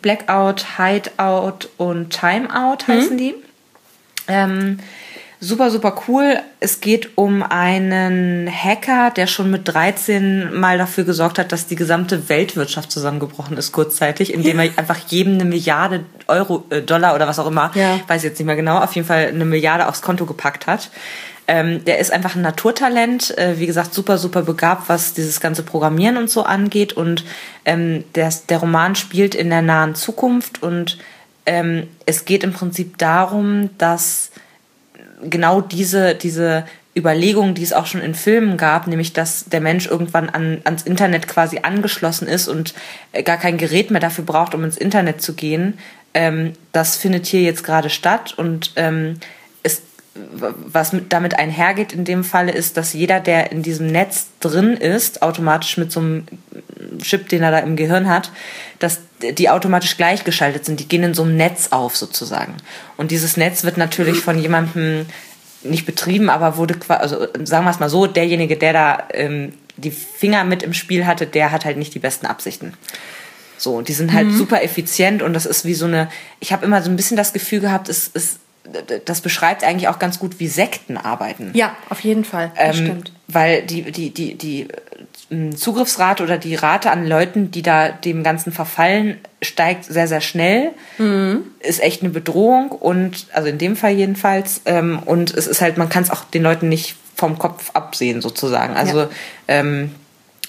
Blackout, 0.01 0.65
Hideout 0.77 1.69
und 1.77 2.11
Timeout 2.11 2.87
heißen 2.87 3.17
die. 3.17 3.35
Ähm, 4.27 4.79
super, 5.39 5.69
super 5.69 5.95
cool. 6.07 6.39
Es 6.59 6.79
geht 6.79 7.17
um 7.17 7.43
einen 7.43 8.49
Hacker, 8.49 9.11
der 9.11 9.27
schon 9.27 9.51
mit 9.51 9.67
13 9.67 10.53
mal 10.57 10.77
dafür 10.77 11.03
gesorgt 11.03 11.37
hat, 11.39 11.51
dass 11.51 11.67
die 11.67 11.75
gesamte 11.75 12.29
Weltwirtschaft 12.29 12.91
zusammengebrochen 12.91 13.57
ist 13.57 13.71
kurzzeitig, 13.71 14.33
indem 14.33 14.59
er 14.59 14.69
einfach 14.77 14.97
jedem 15.09 15.33
eine 15.33 15.45
Milliarde 15.45 16.05
Euro, 16.27 16.65
äh, 16.69 16.81
Dollar 16.81 17.15
oder 17.15 17.27
was 17.27 17.39
auch 17.39 17.47
immer, 17.47 17.71
Ja. 17.75 17.99
weiß 18.07 18.23
jetzt 18.23 18.39
nicht 18.39 18.45
mehr 18.45 18.55
genau, 18.55 18.77
auf 18.79 18.95
jeden 18.95 19.07
Fall 19.07 19.27
eine 19.27 19.45
Milliarde 19.45 19.87
aufs 19.87 20.01
Konto 20.01 20.25
gepackt 20.25 20.67
hat. 20.67 20.89
Ähm, 21.45 21.83
der 21.83 21.99
ist 21.99 22.13
einfach 22.13 22.35
ein 22.35 22.41
Naturtalent, 22.41 23.37
äh, 23.37 23.59
wie 23.59 23.65
gesagt, 23.65 23.93
super, 23.93 24.17
super 24.17 24.43
begabt, 24.43 24.87
was 24.87 25.13
dieses 25.13 25.41
ganze 25.41 25.61
Programmieren 25.63 26.15
und 26.15 26.29
so 26.29 26.43
angeht. 26.43 26.93
Und 26.93 27.25
ähm, 27.65 28.05
der, 28.15 28.31
der 28.47 28.59
Roman 28.59 28.95
spielt 28.95 29.35
in 29.35 29.49
der 29.49 29.61
nahen 29.61 29.93
Zukunft 29.93 30.63
und 30.63 30.97
ähm, 31.45 31.87
es 32.05 32.25
geht 32.25 32.43
im 32.43 32.53
Prinzip 32.53 32.97
darum, 32.97 33.69
dass 33.77 34.31
genau 35.21 35.61
diese, 35.61 36.15
diese 36.15 36.65
Überlegung, 36.95 37.55
die 37.55 37.63
es 37.63 37.73
auch 37.73 37.85
schon 37.85 38.01
in 38.01 38.13
Filmen 38.13 38.57
gab, 38.57 38.87
nämlich 38.87 39.13
dass 39.13 39.45
der 39.45 39.61
Mensch 39.61 39.87
irgendwann 39.87 40.29
an, 40.29 40.61
ans 40.63 40.83
Internet 40.83 41.27
quasi 41.27 41.59
angeschlossen 41.63 42.27
ist 42.27 42.47
und 42.47 42.73
äh, 43.11 43.23
gar 43.23 43.37
kein 43.37 43.57
Gerät 43.57 43.89
mehr 43.89 44.01
dafür 44.01 44.25
braucht, 44.25 44.53
um 44.53 44.63
ins 44.63 44.77
Internet 44.77 45.21
zu 45.21 45.33
gehen, 45.33 45.79
ähm, 46.13 46.53
das 46.71 46.95
findet 46.95 47.25
hier 47.25 47.41
jetzt 47.41 47.63
gerade 47.63 47.89
statt 47.89 48.33
und 48.37 48.73
ähm, 48.75 49.19
was 50.15 50.93
mit, 50.93 51.11
damit 51.11 51.39
einhergeht 51.39 51.91
in 51.91 52.05
dem 52.05 52.23
Falle 52.23 52.51
ist, 52.51 52.77
dass 52.77 52.93
jeder, 52.93 53.19
der 53.19 53.51
in 53.51 53.63
diesem 53.63 53.87
Netz 53.87 54.27
drin 54.39 54.73
ist, 54.73 55.23
automatisch 55.23 55.77
mit 55.77 55.91
so 55.91 56.01
einem 56.01 56.25
Chip, 57.01 57.29
den 57.29 57.41
er 57.41 57.51
da 57.51 57.59
im 57.59 57.75
Gehirn 57.75 58.07
hat, 58.07 58.31
dass 58.79 58.99
die 59.21 59.49
automatisch 59.49 59.97
gleichgeschaltet 59.97 60.65
sind. 60.65 60.79
Die 60.79 60.87
gehen 60.87 61.03
in 61.03 61.13
so 61.13 61.23
einem 61.23 61.35
Netz 61.35 61.69
auf 61.71 61.97
sozusagen. 61.97 62.55
Und 62.95 63.11
dieses 63.11 63.37
Netz 63.37 63.63
wird 63.63 63.77
natürlich 63.77 64.19
von 64.19 64.37
jemandem 64.37 65.07
nicht 65.63 65.85
betrieben, 65.85 66.29
aber 66.29 66.57
wurde 66.57 66.75
quasi, 66.75 67.01
also 67.01 67.27
sagen 67.43 67.65
wir 67.65 67.71
es 67.71 67.79
mal 67.79 67.89
so, 67.89 68.05
derjenige, 68.05 68.57
der 68.57 68.73
da 68.73 69.03
ähm, 69.13 69.53
die 69.77 69.91
Finger 69.91 70.43
mit 70.43 70.61
im 70.61 70.73
Spiel 70.73 71.07
hatte, 71.07 71.25
der 71.25 71.51
hat 71.51 71.65
halt 71.65 71.77
nicht 71.77 71.93
die 71.95 71.99
besten 71.99 72.27
Absichten. 72.27 72.73
So, 73.57 73.81
die 73.81 73.93
sind 73.93 74.11
halt 74.11 74.31
super 74.31 74.61
effizient 74.61 75.21
und 75.21 75.33
das 75.33 75.45
ist 75.45 75.63
wie 75.63 75.73
so 75.73 75.85
eine, 75.85 76.09
ich 76.41 76.51
habe 76.51 76.65
immer 76.65 76.81
so 76.81 76.89
ein 76.89 76.97
bisschen 76.97 77.15
das 77.15 77.31
Gefühl 77.31 77.61
gehabt, 77.61 77.87
es 77.87 78.09
ist, 78.09 78.39
das 79.05 79.21
beschreibt 79.21 79.63
eigentlich 79.63 79.89
auch 79.89 79.99
ganz 79.99 80.19
gut, 80.19 80.39
wie 80.39 80.47
Sekten 80.47 80.97
arbeiten. 80.97 81.51
Ja, 81.53 81.75
auf 81.89 81.99
jeden 81.99 82.23
Fall. 82.23 82.51
Das 82.55 82.77
Ähm, 82.77 82.85
stimmt. 82.85 83.11
Weil 83.27 83.63
die, 83.63 83.91
die, 83.91 84.11
die, 84.11 84.35
die 84.35 84.67
Zugriffsrate 85.55 86.23
oder 86.23 86.37
die 86.37 86.55
Rate 86.55 86.91
an 86.91 87.05
Leuten, 87.05 87.51
die 87.51 87.61
da 87.61 87.89
dem 87.89 88.23
Ganzen 88.23 88.51
verfallen, 88.51 89.19
steigt 89.41 89.85
sehr, 89.85 90.07
sehr 90.07 90.21
schnell. 90.21 90.71
Mhm. 90.97 91.43
Ist 91.59 91.81
echt 91.81 92.01
eine 92.01 92.11
Bedrohung 92.11 92.69
und, 92.69 93.27
also 93.33 93.49
in 93.49 93.57
dem 93.57 93.75
Fall 93.75 93.93
jedenfalls. 93.93 94.61
Ähm, 94.65 94.99
und 95.03 95.33
es 95.33 95.47
ist 95.47 95.61
halt, 95.61 95.77
man 95.77 95.89
kann 95.89 96.03
es 96.03 96.09
auch 96.09 96.23
den 96.25 96.43
Leuten 96.43 96.69
nicht 96.69 96.95
vom 97.15 97.37
Kopf 97.37 97.71
absehen, 97.73 98.21
sozusagen. 98.21 98.75
Also, 98.75 99.01
ja. 99.01 99.09
ähm, 99.47 99.91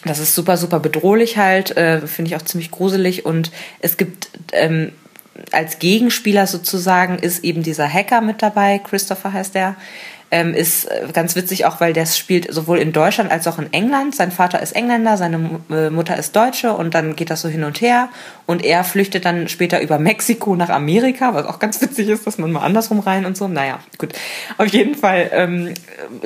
das 0.05 0.18
ist 0.18 0.35
super, 0.35 0.57
super 0.57 0.81
bedrohlich 0.81 1.38
halt, 1.38 1.77
äh, 1.77 2.07
finde 2.07 2.31
ich 2.31 2.37
auch 2.37 2.42
ziemlich 2.42 2.70
gruselig. 2.70 3.24
Und 3.24 3.50
es 3.81 3.96
gibt 3.96 4.29
ähm, 4.53 4.92
als 5.53 5.79
Gegenspieler 5.79 6.47
sozusagen 6.47 7.18
ist 7.18 7.44
eben 7.44 7.62
dieser 7.62 7.88
Hacker 7.88 8.20
mit 8.20 8.42
dabei, 8.42 8.79
Christopher 8.79 9.33
heißt 9.33 9.55
der, 9.55 9.77
ähm, 10.35 10.53
ist 10.53 10.87
äh, 10.87 11.07
ganz 11.12 11.37
witzig 11.37 11.64
auch, 11.64 11.81
weil 11.81 11.92
der 11.92 12.07
spielt 12.07 12.53
sowohl 12.53 12.79
in 12.79 12.92
Deutschland 12.92 13.31
als 13.31 13.47
auch 13.47 13.59
in 13.61 13.73
England. 13.73 14.16
Sein 14.16 14.33
Vater 14.33 14.61
ist 14.61 14.73
Engländer, 14.73 15.16
seine 15.16 15.61
äh, 15.70 15.90
Mutter 15.90 16.16
ist 16.16 16.35
Deutsche 16.35 16.73
und 16.73 16.92
dann 16.92 17.14
geht 17.14 17.31
das 17.31 17.42
so 17.42 17.49
hin 17.49 17.62
und 17.62 17.81
her. 17.81 18.09
Und 18.44 18.64
er 18.64 18.83
flüchtet 18.83 19.27
dann 19.27 19.49
später 19.49 19.81
über 19.81 20.01
Mexiko 20.01 20.57
nach 20.57 20.70
Amerika, 20.70 21.35
was 21.35 21.47
auch 21.47 21.61
ganz 21.61 21.81
witzig 21.81 22.09
ist, 22.09 22.27
dass 22.27 22.38
man 22.38 22.51
mal 22.51 22.62
andersrum 22.62 22.99
rein 22.99 23.27
und 23.27 23.37
so. 23.37 23.47
Naja, 23.47 23.79
gut. 23.97 24.12
Auf 24.59 24.66
jeden 24.66 24.97
Fall 24.97 25.31
ähm, 25.33 25.75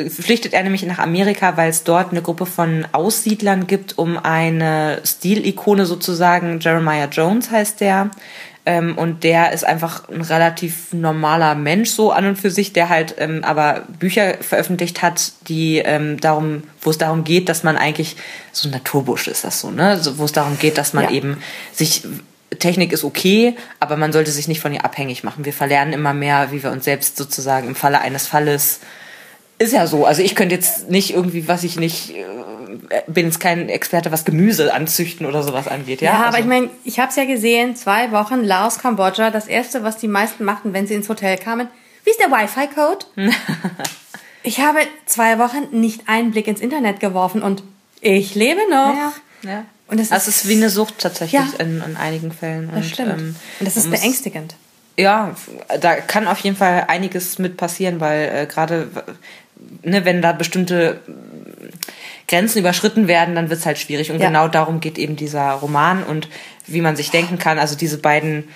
flüchtet 0.09 0.55
er 0.55 0.63
nämlich 0.63 0.87
nach 0.87 0.99
Amerika, 0.99 1.59
weil 1.59 1.69
es 1.69 1.85
dort 1.85 2.11
eine 2.11 2.23
Gruppe 2.23 2.47
von 2.47 2.87
Aussiedlern 2.93 3.67
gibt, 3.67 3.99
um 3.99 4.17
eine 4.17 5.03
Stilikone 5.05 5.85
sozusagen, 5.85 6.61
Jeremiah 6.61 7.09
Jones 7.11 7.51
heißt 7.51 7.83
der, 7.83 8.11
ähm, 8.69 8.99
und 8.99 9.25
der 9.25 9.53
ist 9.53 9.65
einfach 9.65 10.11
ein 10.11 10.21
relativ 10.21 10.93
normaler 10.93 11.55
Mensch 11.55 11.89
so 11.89 12.13
an 12.13 12.27
und 12.27 12.37
für 12.37 12.51
sich, 12.51 12.75
der 12.75 12.91
halt 12.91 13.15
ähm, 13.17 13.43
aber 13.43 13.85
Bücher 13.99 14.35
veröffentlicht 14.43 15.01
hat, 15.01 15.33
die 15.49 15.79
ähm, 15.79 16.21
darum, 16.21 16.65
wo 16.83 16.91
es 16.91 16.99
darum 16.99 17.25
geht, 17.25 17.49
dass 17.49 17.63
man 17.63 17.79
eigentlich 17.79 18.17
so 18.53 18.69
ein 18.69 18.73
Naturbusch 18.73 19.27
ist 19.27 19.45
das 19.45 19.63
so, 19.63 19.71
ne? 19.71 19.99
So, 19.99 20.19
wo 20.19 20.25
es 20.27 20.33
darum 20.33 20.59
geht, 20.59 20.77
dass 20.77 20.93
man 20.93 21.05
ja. 21.05 21.13
eben 21.13 21.39
sich 21.73 22.03
Technik 22.59 22.93
ist 22.93 23.05
okay, 23.05 23.57
aber 23.81 23.97
man 23.97 24.13
sollte 24.13 24.31
sich 24.31 24.49
nicht 24.49 24.61
von 24.61 24.75
ihr 24.75 24.85
abhängig 24.85 25.25
machen. 25.25 25.47
Wir 25.47 25.55
verlernen 25.55 25.95
immer 25.95 26.13
mehr, 26.13 26.53
wie 26.53 26.63
wir 26.63 26.71
uns 26.71 26.85
selbst 26.85 27.17
sozusagen 27.17 27.69
im 27.69 27.75
Falle 27.75 28.03
eines 28.03 28.27
Falles 28.27 28.81
ist 29.59 29.73
ja 29.73 29.87
so. 29.87 30.05
Also 30.05 30.21
ich 30.21 30.35
könnte 30.35 30.55
jetzt 30.55 30.91
nicht 30.91 31.15
irgendwie, 31.15 31.49
was 31.49 31.65
ich 31.65 31.81
nicht 31.81 32.11
äh, 32.11 32.25
bin 33.07 33.27
jetzt 33.27 33.41
kein 33.41 33.69
Experte, 33.69 34.13
was 34.13 34.25
Gemüse 34.25 34.73
anzüchten 34.73 35.27
oder 35.27 35.43
sowas 35.43 35.69
angeht. 35.69 36.01
Ja, 36.01 36.13
ja 36.13 36.17
also. 36.19 36.29
aber 36.29 36.39
ich 36.39 36.47
meine, 36.47 36.71
ich 36.85 36.99
habe 36.99 37.11
es 37.11 37.17
ja 37.17 37.25
gesehen, 37.25 37.77
zwei 37.77 38.11
Wochen 38.13 38.43
Laos, 38.43 38.79
Kambodscha. 38.79 39.31
Das 39.31 39.47
erste, 39.47 39.83
was 39.83 39.97
die 39.97 40.09
meisten 40.09 40.45
machten, 40.45 40.73
wenn 40.73 40.87
sie 40.87 40.95
ins 40.95 41.09
Hotel 41.09 41.37
kamen, 41.39 41.69
wie 42.05 42.11
ist 42.11 42.21
der 42.21 42.31
Wi-Fi-Code? 42.31 43.07
ich 44.43 44.61
habe 44.61 44.79
zwei 45.07 45.39
Wochen 45.39 45.79
nicht 45.79 46.09
einen 46.09 46.31
Blick 46.31 46.47
ins 46.47 46.61
Internet 46.61 47.01
geworfen 47.01 47.43
und 47.43 47.63
ich 48.01 48.35
lebe 48.35 48.61
noch. 48.71 48.95
Ja, 48.95 49.13
ja. 49.43 49.65
Und 49.89 49.99
das, 49.99 50.11
das 50.11 50.29
ist, 50.29 50.45
ist, 50.45 50.49
wie 50.49 50.57
eine 50.57 50.71
Sucht 50.71 50.99
tatsächlich 50.99 51.41
ja, 51.41 51.49
in, 51.59 51.83
in 51.83 51.97
einigen 51.97 52.31
Fällen. 52.31 52.69
Das 52.69 52.85
und, 52.85 52.85
stimmt. 52.85 53.21
Ähm, 53.21 53.37
und 53.61 53.67
das 53.67 53.77
ist 53.77 53.91
beängstigend. 53.91 54.55
Ja, 54.99 55.35
da 55.81 55.95
kann 55.97 56.27
auf 56.27 56.41
jeden 56.41 56.57
Fall 56.57 56.87
einiges 56.89 57.39
mit 57.39 57.57
passieren, 57.57 58.01
weil 58.01 58.29
äh, 58.29 58.47
gerade 58.47 58.89
ne, 59.83 60.05
wenn 60.05 60.23
da 60.23 60.33
bestimmte 60.33 61.01
Grenzen 62.29 62.59
überschritten 62.59 63.09
werden, 63.09 63.35
dann 63.35 63.51
wird 63.51 63.61
es 63.61 63.67
halt 63.67 63.79
schwierig. 63.79 64.11
Und 64.13 64.21
ja. 64.21 64.29
genau 64.29 64.49
darum 64.49 64.81
geht 64.81 64.99
eben 64.99 65.17
dieser 65.17 65.53
Roman 65.53 66.05
und 66.05 66.29
wie 66.67 66.83
man 66.83 66.95
sich 66.95 67.11
denken 67.11 67.39
kann, 67.39 67.59
also 67.59 67.75
diese 67.75 67.99
beiden 67.99 68.49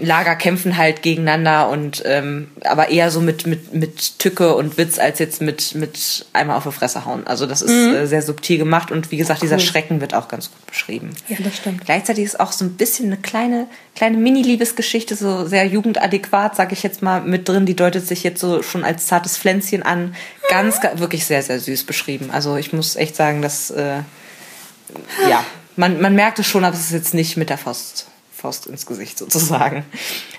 Lager 0.00 0.36
kämpfen 0.36 0.76
halt 0.76 1.00
gegeneinander 1.00 1.70
und 1.70 2.02
ähm, 2.04 2.48
aber 2.62 2.90
eher 2.90 3.10
so 3.10 3.22
mit 3.22 3.46
mit 3.46 3.72
mit 3.72 4.18
Tücke 4.18 4.54
und 4.54 4.76
Witz 4.76 4.98
als 4.98 5.18
jetzt 5.18 5.40
mit 5.40 5.74
mit 5.74 6.26
einmal 6.34 6.58
auf 6.58 6.64
die 6.64 6.72
Fresse 6.72 7.06
hauen. 7.06 7.26
Also 7.26 7.46
das 7.46 7.62
ist 7.62 7.70
mhm. 7.70 7.94
äh, 7.94 8.06
sehr 8.06 8.20
subtil 8.20 8.58
gemacht 8.58 8.90
und 8.90 9.10
wie 9.10 9.16
gesagt 9.16 9.40
cool. 9.40 9.48
dieser 9.48 9.60
Schrecken 9.60 10.02
wird 10.02 10.12
auch 10.12 10.28
ganz 10.28 10.50
gut 10.50 10.66
beschrieben. 10.66 11.16
Ja, 11.28 11.38
das 11.42 11.56
stimmt. 11.56 11.86
Gleichzeitig 11.86 12.22
ist 12.22 12.38
auch 12.38 12.52
so 12.52 12.66
ein 12.66 12.74
bisschen 12.74 13.06
eine 13.06 13.16
kleine 13.16 13.66
kleine 13.96 14.18
Mini 14.18 14.42
Liebesgeschichte 14.42 15.16
so 15.16 15.46
sehr 15.46 15.66
jugendadäquat, 15.66 16.54
sage 16.54 16.74
ich 16.74 16.82
jetzt 16.82 17.00
mal 17.00 17.22
mit 17.22 17.48
drin. 17.48 17.64
Die 17.64 17.76
deutet 17.76 18.06
sich 18.06 18.22
jetzt 18.24 18.42
so 18.42 18.62
schon 18.62 18.84
als 18.84 19.06
zartes 19.06 19.38
Pflänzchen 19.38 19.82
an. 19.82 20.14
Ganz, 20.50 20.82
ganz 20.82 21.00
wirklich 21.00 21.24
sehr 21.24 21.42
sehr 21.42 21.60
süß 21.60 21.84
beschrieben. 21.84 22.28
Also 22.30 22.56
ich 22.56 22.74
muss 22.74 22.94
echt 22.94 23.16
sagen, 23.16 23.40
dass 23.40 23.70
äh, 23.70 24.02
ja 25.30 25.44
man 25.76 25.98
man 25.98 26.14
merkt 26.14 26.38
es 26.40 26.46
schon, 26.46 26.64
aber 26.64 26.76
es 26.76 26.82
ist 26.82 26.92
jetzt 26.92 27.14
nicht 27.14 27.38
mit 27.38 27.48
der 27.48 27.56
Faust 27.56 28.06
Faust 28.38 28.66
ins 28.66 28.86
Gesicht 28.86 29.18
sozusagen. 29.18 29.84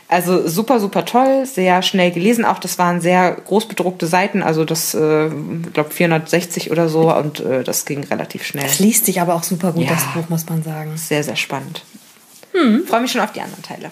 Also 0.07 0.47
super, 0.47 0.79
super 0.79 1.05
toll, 1.05 1.45
sehr 1.45 1.81
schnell 1.81 2.11
gelesen. 2.11 2.45
Auch 2.45 2.59
das 2.59 2.79
waren 2.79 3.01
sehr 3.01 3.31
groß 3.31 3.67
bedruckte 3.67 4.07
Seiten, 4.07 4.41
also 4.41 4.65
das, 4.65 4.93
äh, 4.93 5.27
ich 5.27 5.73
glaube 5.73 5.91
460 5.91 6.71
oder 6.71 6.89
so 6.89 7.13
und 7.13 7.41
äh, 7.41 7.63
das 7.63 7.85
ging 7.85 8.03
relativ 8.05 8.43
schnell. 8.43 8.63
Das 8.63 8.79
liest 8.79 9.05
sich 9.05 9.21
aber 9.21 9.35
auch 9.35 9.43
super 9.43 9.73
gut, 9.73 9.83
ja, 9.83 9.91
das 9.91 10.05
Buch, 10.13 10.29
muss 10.29 10.49
man 10.49 10.63
sagen. 10.63 10.97
Sehr, 10.97 11.23
sehr 11.23 11.35
spannend. 11.35 11.83
Hm. 12.53 12.85
Freue 12.87 13.01
mich 13.01 13.11
schon 13.11 13.21
auf 13.21 13.33
die 13.33 13.41
anderen 13.41 13.63
Teile. 13.63 13.91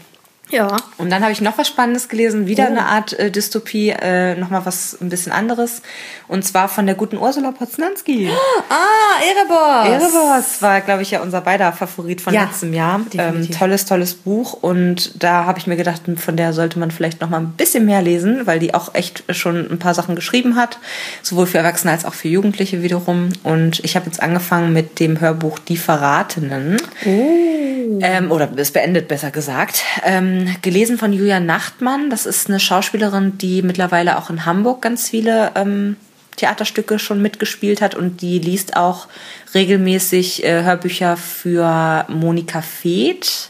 Ja. 0.49 0.77
Und 0.97 1.10
dann 1.10 1.21
habe 1.23 1.31
ich 1.31 1.41
noch 1.41 1.57
was 1.57 1.67
Spannendes 1.67 2.07
gelesen, 2.07 2.47
wieder 2.47 2.65
oh. 2.65 2.71
eine 2.71 2.86
Art 2.86 3.13
äh, 3.13 3.29
Dystopie, 3.31 3.89
äh, 3.89 4.36
nochmal 4.36 4.65
was 4.65 4.97
ein 5.01 5.10
bisschen 5.10 5.31
anderes. 5.31 5.81
Und 6.27 6.45
zwar 6.45 6.69
von 6.69 6.86
der 6.86 6.95
guten 6.95 7.17
Ursula 7.17 7.51
Poznanski. 7.51 8.29
Ah, 8.69 9.21
Erebos. 9.21 10.03
Erebos 10.03 10.62
war, 10.62 10.81
glaube 10.81 11.01
ich, 11.01 11.12
ja 11.12 11.21
unser 11.21 11.41
beider 11.41 11.71
Favorit 11.71 12.21
von 12.21 12.33
ja, 12.33 12.43
letztem 12.43 12.73
Jahr. 12.73 13.01
Ähm, 13.17 13.49
tolles, 13.51 13.86
tolles 13.86 14.13
Buch. 14.13 14.53
Und 14.53 15.23
da 15.23 15.45
habe 15.45 15.60
ich 15.60 15.67
mir 15.67 15.77
gedacht, 15.77 16.01
von 16.17 16.36
der 16.36 16.53
sollte 16.53 16.77
man 16.79 16.91
vielleicht 16.91 17.21
noch 17.21 17.29
mal 17.29 17.39
ein 17.39 17.53
bisschen 17.53 17.86
mehr 17.86 18.01
lesen, 18.01 18.45
weil 18.45 18.60
die 18.60 18.73
auch 18.73 18.93
echt 18.93 19.23
schon 19.29 19.69
ein 19.71 19.79
paar 19.79 19.93
Sachen 19.93 20.15
geschrieben 20.15 20.55
hat. 20.55 20.79
Sowohl 21.21 21.45
für 21.45 21.60
Erwachsene 21.60 21.93
als 21.93 22.03
auch 22.03 22.13
für 22.13 22.27
Jugendliche 22.27 22.83
wiederum. 22.83 23.29
Und 23.43 23.79
ich 23.83 23.95
habe 23.95 24.07
jetzt 24.07 24.21
angefangen 24.21 24.73
mit 24.73 24.99
dem 24.99 25.21
Hörbuch 25.21 25.60
Die 25.60 25.77
Verratenen. 25.77 26.77
Oh. 27.05 27.99
Ähm, 28.01 28.31
oder 28.31 28.49
es 28.57 28.71
beendet, 28.71 29.07
besser 29.07 29.31
gesagt. 29.31 29.83
Ähm, 30.03 30.37
gelesen 30.62 30.97
von 30.97 31.13
Julia 31.13 31.39
Nachtmann. 31.39 32.10
Das 32.10 32.26
ist 32.26 32.50
eine 32.50 32.60
Schauspielerin, 32.60 33.38
die 33.38 33.62
mittlerweile 33.62 34.17
auch 34.17 34.30
in 34.30 34.45
Hamburg 34.45 34.82
ganz 34.82 35.10
viele 35.10 35.52
ähm, 35.56 35.97
Theaterstücke 36.36 37.00
schon 37.00 37.21
mitgespielt 37.21 37.82
hat. 37.82 37.95
Und 37.95 38.21
die 38.21 38.39
liest 38.39 38.76
auch 38.76 39.08
regelmäßig 39.54 40.43
äh, 40.43 40.63
Hörbücher 40.63 41.17
für 41.17 42.06
Monika 42.10 42.62
Feeth, 42.62 43.50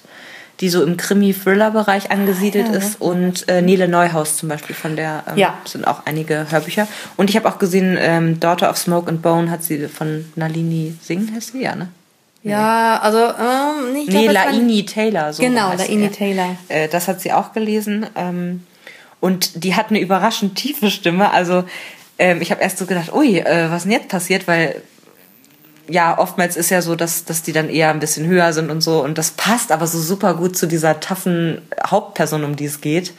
die 0.59 0.69
so 0.69 0.83
im 0.83 0.97
Krimi-Thriller-Bereich 0.97 2.09
angesiedelt 2.11 2.67
ah, 2.69 2.73
ja, 2.73 2.77
ist. 2.77 3.01
Und 3.01 3.47
äh, 3.47 3.61
Nele 3.61 3.87
Neuhaus 3.87 4.37
zum 4.37 4.49
Beispiel 4.49 4.75
von 4.75 4.95
der 4.95 5.23
ähm, 5.27 5.37
ja. 5.37 5.57
sind 5.65 5.85
auch 5.85 6.05
einige 6.05 6.49
Hörbücher. 6.49 6.87
Und 7.15 7.29
ich 7.29 7.35
habe 7.35 7.47
auch 7.47 7.59
gesehen 7.59 7.97
ähm, 7.99 8.39
Daughter 8.39 8.69
of 8.69 8.77
Smoke 8.77 9.09
and 9.09 9.21
Bone 9.21 9.51
hat 9.51 9.63
sie 9.63 9.87
von 9.87 10.25
Nalini 10.35 10.95
Singh 11.01 11.33
heißt 11.33 11.51
sie? 11.51 11.61
Ja 11.61 11.75
ne 11.75 11.89
ja, 12.49 12.99
also 12.99 13.17
ähm, 13.17 13.93
nicht. 13.93 14.11
Nee, 14.11 14.27
Laini 14.27 14.85
Taylor. 14.85 15.33
So 15.33 15.43
genau, 15.43 15.73
Laini 15.73 16.09
Taylor. 16.09 16.55
Äh, 16.67 16.87
das 16.87 17.07
hat 17.07 17.21
sie 17.21 17.33
auch 17.33 17.53
gelesen. 17.53 18.05
Ähm, 18.15 18.63
und 19.19 19.63
die 19.63 19.75
hat 19.75 19.89
eine 19.89 19.99
überraschend 19.99 20.55
tiefe 20.55 20.91
Stimme. 20.91 21.31
Also 21.31 21.63
ähm, 22.19 22.41
ich 22.41 22.51
habe 22.51 22.61
erst 22.61 22.77
so 22.77 22.85
gedacht, 22.85 23.13
ui, 23.13 23.39
äh, 23.39 23.69
was 23.71 23.83
denn 23.83 23.91
jetzt 23.91 24.09
passiert? 24.09 24.47
Weil 24.47 24.81
ja, 25.89 26.17
oftmals 26.17 26.57
ist 26.57 26.69
ja 26.69 26.81
so, 26.81 26.95
dass, 26.95 27.25
dass 27.25 27.43
die 27.43 27.53
dann 27.53 27.69
eher 27.69 27.89
ein 27.89 27.99
bisschen 27.99 28.27
höher 28.27 28.51
sind 28.53 28.69
und 28.69 28.81
so. 28.81 29.03
Und 29.03 29.17
das 29.17 29.31
passt 29.31 29.71
aber 29.71 29.87
so 29.87 29.99
super 29.99 30.33
gut 30.33 30.57
zu 30.57 30.67
dieser 30.67 30.99
taffen 30.99 31.61
Hauptperson, 31.85 32.43
um 32.43 32.55
die 32.55 32.65
es 32.65 32.81
geht. 32.81 33.13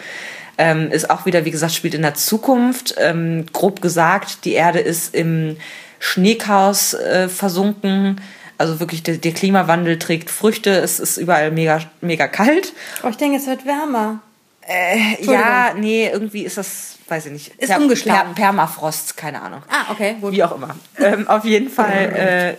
Ähm, 0.59 0.91
ist 0.91 1.09
auch 1.09 1.25
wieder, 1.25 1.45
wie 1.45 1.51
gesagt, 1.51 1.73
spielt 1.73 1.95
in 1.95 2.03
der 2.03 2.15
Zukunft. 2.15 2.95
Ähm, 2.99 3.47
grob 3.53 3.81
gesagt, 3.81 4.45
die 4.45 4.53
Erde 4.53 4.81
ist 4.81 5.15
im 5.15 5.57
Schneechaos 5.99 6.95
äh, 6.95 7.29
versunken 7.29 8.21
also 8.59 8.81
wirklich, 8.81 9.03
der, 9.03 9.17
der 9.17 9.33
Klimawandel 9.33 9.99
trägt 9.99 10.31
Früchte, 10.31 10.71
es 10.71 11.01
ist 11.01 11.17
überall 11.17 11.51
mega, 11.51 11.81
mega 12.01 12.27
kalt. 12.27 12.73
Oh, 13.03 13.09
ich 13.09 13.17
denke, 13.17 13.39
es 13.39 13.47
wird 13.47 13.65
wärmer. 13.65 14.21
Äh, 14.69 15.25
ja, 15.25 15.73
nee, 15.75 16.11
irgendwie 16.13 16.43
ist 16.43 16.59
das, 16.59 16.99
weiß 17.09 17.27
ich 17.27 17.33
nicht. 17.33 17.49
Ist 17.57 17.69
per 17.69 17.79
umgeschlagen. 17.79 18.35
Per 18.35 18.45
Permafrost, 18.45 19.17
keine 19.17 19.41
Ahnung. 19.41 19.63
Ah, 19.69 19.91
okay. 19.91 20.17
Gut. 20.21 20.33
Wie 20.33 20.45
auch 20.45 20.55
immer. 20.55 20.77
ähm, 20.99 21.27
auf 21.27 21.45
jeden 21.45 21.71
Fall 21.71 22.57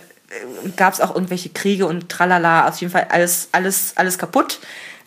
äh, 0.64 0.70
gab 0.76 0.94
es 0.94 1.00
auch 1.00 1.14
irgendwelche 1.14 1.50
Kriege 1.50 1.86
und 1.86 2.08
tralala. 2.08 2.68
Auf 2.68 2.80
jeden 2.80 2.92
Fall 2.92 3.06
alles, 3.10 3.48
alles, 3.52 3.92
alles 3.94 4.18
kaputt. 4.18 4.58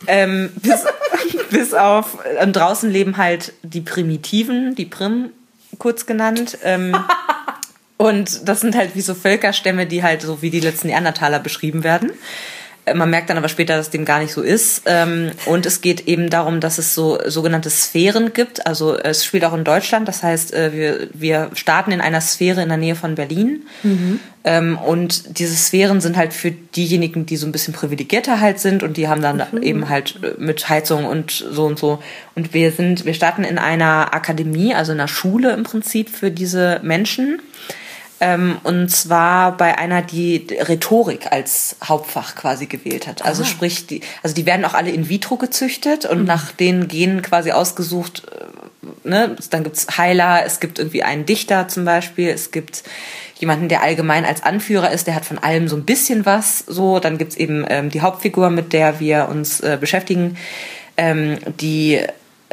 Ähm, 0.08 0.52
bis, 0.56 0.86
bis 1.50 1.74
auf 1.74 2.20
äh, 2.24 2.48
draußen 2.48 2.90
leben 2.90 3.18
halt 3.18 3.54
die 3.64 3.82
Primitiven, 3.82 4.76
die 4.76 4.86
Prim 4.86 5.32
kurz 5.80 6.06
genannt. 6.06 6.58
Ähm, 6.64 6.96
Und 7.98 8.48
das 8.48 8.62
sind 8.62 8.76
halt 8.76 8.96
wie 8.96 9.02
so 9.02 9.14
Völkerstämme, 9.14 9.86
die 9.86 10.04
halt 10.04 10.22
so 10.22 10.42
wie 10.42 10.50
die 10.50 10.60
letzten 10.60 10.88
Neandertaler 10.88 11.40
beschrieben 11.40 11.84
werden. 11.84 12.12
Äh, 12.86 12.94
man 12.94 13.10
merkt 13.10 13.30
dann 13.30 13.38
aber 13.38 13.50
später, 13.50 13.76
dass 13.76 13.90
dem 13.90 14.06
gar 14.06 14.20
nicht 14.20 14.34
so 14.34 14.42
ist. 14.42 14.84
Ähm, 14.86 15.32
und 15.46 15.66
es 15.66 15.82
geht 15.82 16.08
eben 16.08 16.30
darum, 16.30 16.60
dass 16.60 16.78
es 16.78 16.94
so 16.94 17.20
sogenannte 17.28 17.70
Sphären 17.70 18.34
gibt. 18.34 18.66
Also 18.68 18.98
es 18.98 19.24
spielt 19.26 19.46
auch 19.46 19.54
in 19.54 19.64
Deutschland. 19.64 20.08
Das 20.08 20.24
heißt, 20.24 20.54
äh, 20.54 20.74
wir, 20.74 21.08
wir 21.14 21.52
starten 21.54 21.92
in 21.92 22.02
einer 22.02 22.22
Sphäre 22.22 22.62
in 22.62 22.70
der 22.70 22.78
Nähe 22.78 22.96
von 22.96 23.16
Berlin. 23.16 23.64
Mhm. 23.84 24.20
Und 24.86 25.40
diese 25.40 25.56
Sphären 25.56 26.02
sind 26.02 26.18
halt 26.18 26.34
für 26.34 26.52
diejenigen, 26.52 27.26
die 27.26 27.38
so 27.38 27.46
ein 27.48 27.54
bisschen 27.54 27.74
privilegierter 27.74 28.42
halt 28.42 28.60
sind 28.60 28.84
und 28.84 28.98
die 28.98 29.08
haben 29.08 29.22
dann 29.22 29.42
mhm. 29.54 29.64
eben 29.64 29.88
halt 29.88 30.20
äh, 30.22 30.34
mit 30.38 30.68
Heizung 30.68 31.06
und 31.06 31.32
so 31.32 31.64
und 31.64 31.80
so. 31.80 32.04
Und 32.36 32.54
wir 32.54 32.74
sind, 32.74 33.06
wir 33.06 33.14
starten 33.14 33.46
in 33.46 33.58
einer 33.58 34.14
Akademie, 34.14 34.76
also 34.76 34.92
in 34.92 35.00
einer 35.00 35.08
Schule 35.08 35.54
im 35.54 35.64
Prinzip 35.64 36.10
für 36.10 36.30
diese 36.30 36.82
Menschen 36.84 37.40
Ähm, 38.26 38.58
und 38.64 38.90
zwar 38.90 39.58
bei 39.58 39.78
einer, 39.78 40.02
die 40.02 40.48
Rhetorik 40.70 41.32
als 41.32 41.76
Hauptfach 41.84 42.36
quasi 42.36 42.68
gewählt 42.68 43.06
hat. 43.08 43.26
Also 43.26 43.44
Ah. 43.44 43.46
sprich, 43.46 43.86
die, 43.88 44.00
also 44.24 44.34
die 44.34 44.46
werden 44.46 44.64
auch 44.66 44.74
alle 44.74 44.92
in 44.92 45.10
vitro 45.10 45.36
gezüchtet 45.36 46.06
und 46.06 46.24
nach 46.26 46.52
den 46.54 46.88
Genen 46.88 47.22
quasi 47.22 47.52
ausgesucht. 47.52 48.24
äh, 48.32 48.46
Ne? 49.06 49.36
Dann 49.50 49.64
gibt's 49.64 49.98
Heiler, 49.98 50.44
es 50.46 50.60
gibt 50.60 50.78
irgendwie 50.78 51.04
einen 51.04 51.26
Dichter 51.26 51.68
zum 51.70 51.86
Beispiel, 51.86 52.30
es 52.30 52.52
gibt 52.52 52.84
jemanden, 53.40 53.70
der 53.70 53.82
allgemein 53.82 54.26
als 54.26 54.44
Anführer 54.44 54.92
ist, 54.92 55.08
der 55.08 55.16
hat 55.16 55.24
von 55.26 55.38
allem 55.40 55.68
so 55.70 55.76
ein 55.78 55.86
bisschen 55.86 56.26
was. 56.26 56.60
So, 56.60 57.00
dann 57.00 57.18
gibt's 57.18 57.36
eben 57.38 57.66
ähm, 57.70 57.90
die 57.90 58.02
Hauptfigur, 58.02 58.50
mit 58.50 58.74
der 58.74 59.00
wir 59.00 59.30
uns 59.30 59.62
äh, 59.62 59.78
beschäftigen, 59.80 60.38
ähm, 60.98 61.38
die 61.62 62.02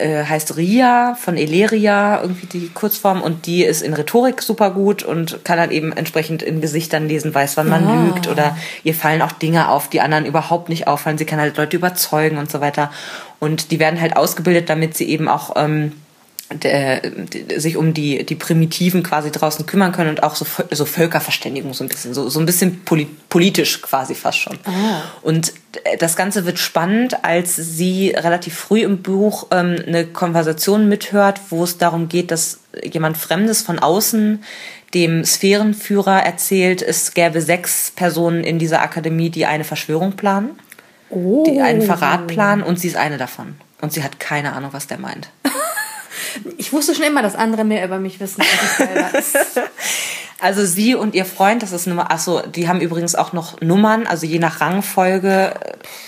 äh, 0.00 0.24
heißt 0.24 0.56
Ria 0.56 1.14
von 1.14 1.36
Eleria, 1.36 2.20
irgendwie 2.22 2.46
die 2.46 2.68
Kurzform, 2.68 3.22
und 3.22 3.46
die 3.46 3.64
ist 3.64 3.82
in 3.82 3.94
Rhetorik 3.94 4.42
super 4.42 4.70
gut 4.70 5.02
und 5.02 5.44
kann 5.44 5.58
dann 5.58 5.70
eben 5.70 5.92
entsprechend 5.92 6.42
in 6.42 6.60
Gesichtern 6.60 7.06
lesen, 7.06 7.34
weiß, 7.34 7.56
wann 7.56 7.68
man 7.68 7.86
Ah. 7.86 8.04
lügt 8.04 8.26
oder 8.28 8.56
ihr 8.82 8.94
fallen 8.94 9.22
auch 9.22 9.32
Dinge 9.32 9.68
auf, 9.68 9.88
die 9.88 10.00
anderen 10.00 10.26
überhaupt 10.26 10.68
nicht 10.68 10.86
auffallen. 10.88 11.18
Sie 11.18 11.24
kann 11.26 11.38
halt 11.38 11.56
Leute 11.56 11.76
überzeugen 11.76 12.38
und 12.38 12.50
so 12.50 12.60
weiter. 12.60 12.90
Und 13.38 13.70
die 13.70 13.78
werden 13.78 14.00
halt 14.00 14.16
ausgebildet, 14.16 14.68
damit 14.68 14.96
sie 14.96 15.08
eben 15.08 15.28
auch 15.28 15.52
ähm, 15.56 15.92
der, 16.52 17.00
sich 17.56 17.76
um 17.76 17.94
die, 17.94 18.26
die 18.26 18.34
Primitiven 18.34 19.02
quasi 19.04 19.30
draußen 19.30 19.66
kümmern 19.66 19.92
können 19.92 20.10
und 20.10 20.22
auch 20.24 20.34
so, 20.34 20.44
so 20.72 20.84
Völkerverständigung 20.84 21.74
so 21.74 21.84
ein 21.84 21.88
bisschen, 21.88 22.12
so, 22.12 22.28
so 22.28 22.40
ein 22.40 22.46
bisschen 22.46 22.84
poli 22.84 23.06
politisch 23.28 23.80
quasi 23.80 24.16
fast 24.16 24.38
schon. 24.38 24.58
Und 25.22 25.50
äh, 25.50 25.52
das 25.98 26.16
Ganze 26.16 26.46
wird 26.46 26.58
spannend, 26.58 27.24
als 27.24 27.54
sie 27.56 28.10
relativ 28.10 28.54
früh 28.54 28.82
im 28.82 29.02
Buch 29.02 29.46
ähm, 29.50 29.76
eine 29.86 30.04
Konversation 30.06 30.88
mithört, 30.88 31.40
wo 31.50 31.62
es 31.64 31.78
darum 31.78 32.08
geht, 32.08 32.30
dass 32.30 32.60
jemand 32.82 33.16
Fremdes 33.16 33.62
von 33.62 33.78
außen 33.78 34.42
dem 34.94 35.24
Sphärenführer 35.24 36.24
erzählt, 36.24 36.82
es 36.82 37.14
gäbe 37.14 37.40
sechs 37.40 37.92
Personen 37.94 38.42
in 38.42 38.58
dieser 38.58 38.82
Akademie, 38.82 39.30
die 39.30 39.46
eine 39.46 39.64
Verschwörung 39.64 40.12
planen, 40.12 40.58
Oh. 41.10 41.44
die 41.44 41.60
einen 41.60 41.82
Verrat 41.82 42.28
planen 42.28 42.62
und 42.62 42.78
sie 42.78 42.86
ist 42.88 42.96
eine 42.96 43.18
davon. 43.18 43.56
Und 43.80 43.92
sie 43.92 44.04
hat 44.04 44.20
keine 44.20 44.52
Ahnung, 44.52 44.72
was 44.72 44.86
der 44.86 44.98
meint. 44.98 45.30
Ich 46.56 46.72
wusste 46.72 46.94
schon 46.94 47.04
immer, 47.04 47.22
dass 47.22 47.34
andere 47.34 47.64
mehr 47.64 47.84
über 47.84 47.98
mich 47.98 48.20
wissen, 48.20 48.40
als 48.40 48.50
ich 48.62 48.86
selber. 48.86 49.10
Also 50.42 50.64
sie 50.64 50.94
und 50.94 51.14
ihr 51.14 51.26
Freund, 51.26 51.62
das 51.62 51.72
ist 51.72 51.86
Nummer, 51.86 52.06
ach 52.08 52.18
so, 52.18 52.40
die 52.40 52.66
haben 52.66 52.80
übrigens 52.80 53.14
auch 53.14 53.34
noch 53.34 53.60
Nummern, 53.60 54.06
also 54.06 54.24
je 54.24 54.38
nach 54.38 54.62
Rangfolge 54.62 55.52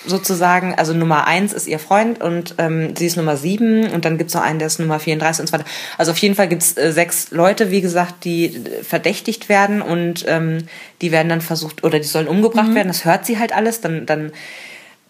sozusagen. 0.07 0.75
Also 0.75 0.95
Nummer 0.95 1.27
eins 1.27 1.53
ist 1.53 1.67
ihr 1.69 1.79
Freund 1.79 2.23
und 2.23 2.55
ähm, 2.57 2.97
sie 2.97 3.07
ist 3.07 3.19
Nummer 3.19 3.37
sieben 3.37 3.91
und 3.91 4.07
dann 4.07 4.17
gibt's 4.17 4.33
noch 4.33 4.43
einen, 4.43 4.59
der 4.59 4.69
ist 4.69 4.81
Nummer 4.81 4.99
34 4.99 5.43
und 5.43 5.47
so 5.49 5.53
weiter. 5.53 5.67
Also 5.99 6.13
auf 6.13 6.19
jeden 6.19 6.35
Fall 6.35 6.49
gibt's 6.49 6.77
äh, 6.79 6.93
sechs 6.93 7.31
Leute, 7.31 7.71
wie 7.71 7.83
gesagt, 7.83 8.25
die 8.25 8.47
äh, 8.47 8.83
verdächtigt 8.83 9.51
werden 9.51 9.83
und 9.83 10.25
ähm, 10.27 10.67
die 11.03 11.13
werden 11.13 11.29
dann 11.29 11.43
versucht, 11.43 11.85
oder 11.85 11.99
die 11.99 12.07
sollen 12.07 12.29
umgebracht 12.29 12.75
werden. 12.75 12.89
Das 12.89 13.05
hört 13.05 13.27
sie 13.27 13.39
halt 13.39 13.55
alles, 13.55 13.83
dann, 13.83 14.07
dann 14.07 14.33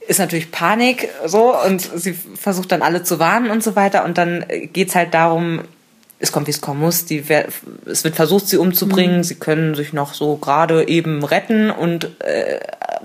ist 0.08 0.18
natürlich 0.18 0.50
Panik 0.50 1.08
so 1.26 1.56
und 1.56 1.80
sie 1.80 2.12
versucht 2.12 2.72
dann 2.72 2.82
alle 2.82 3.02
zu 3.02 3.18
warnen 3.18 3.50
und 3.50 3.62
so 3.62 3.76
weiter. 3.76 4.04
Und 4.04 4.18
dann 4.18 4.44
geht's 4.72 4.94
halt 4.94 5.14
darum, 5.14 5.60
es 6.22 6.30
kommt 6.30 6.46
wie 6.46 6.52
es 6.52 6.60
kommen 6.60 6.80
muss, 6.80 7.04
die, 7.04 7.24
es 7.86 8.04
wird 8.04 8.14
versucht, 8.14 8.46
sie 8.46 8.56
umzubringen, 8.56 9.24
sie 9.24 9.34
können 9.34 9.74
sich 9.74 9.92
noch 9.92 10.14
so 10.14 10.36
gerade 10.36 10.86
eben 10.86 11.24
retten 11.24 11.70
und 11.70 12.10
äh, 12.20 12.60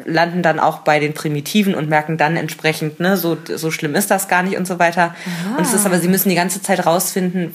landen 0.05 0.43
dann 0.43 0.59
auch 0.59 0.79
bei 0.79 0.99
den 0.99 1.15
Primitiven 1.15 1.73
und 1.73 1.89
merken 1.89 2.17
dann 2.17 2.37
entsprechend, 2.37 2.99
ne, 2.99 3.17
so, 3.17 3.35
so 3.55 3.71
schlimm 3.71 3.95
ist 3.95 4.11
das 4.11 4.27
gar 4.27 4.43
nicht 4.43 4.55
und 4.55 4.67
so 4.67 4.77
weiter. 4.77 5.15
Und 5.57 5.63
es 5.63 5.73
ist 5.73 5.87
aber, 5.87 5.99
sie 5.99 6.07
müssen 6.07 6.29
die 6.29 6.35
ganze 6.35 6.61
Zeit 6.61 6.85
rausfinden, 6.85 7.53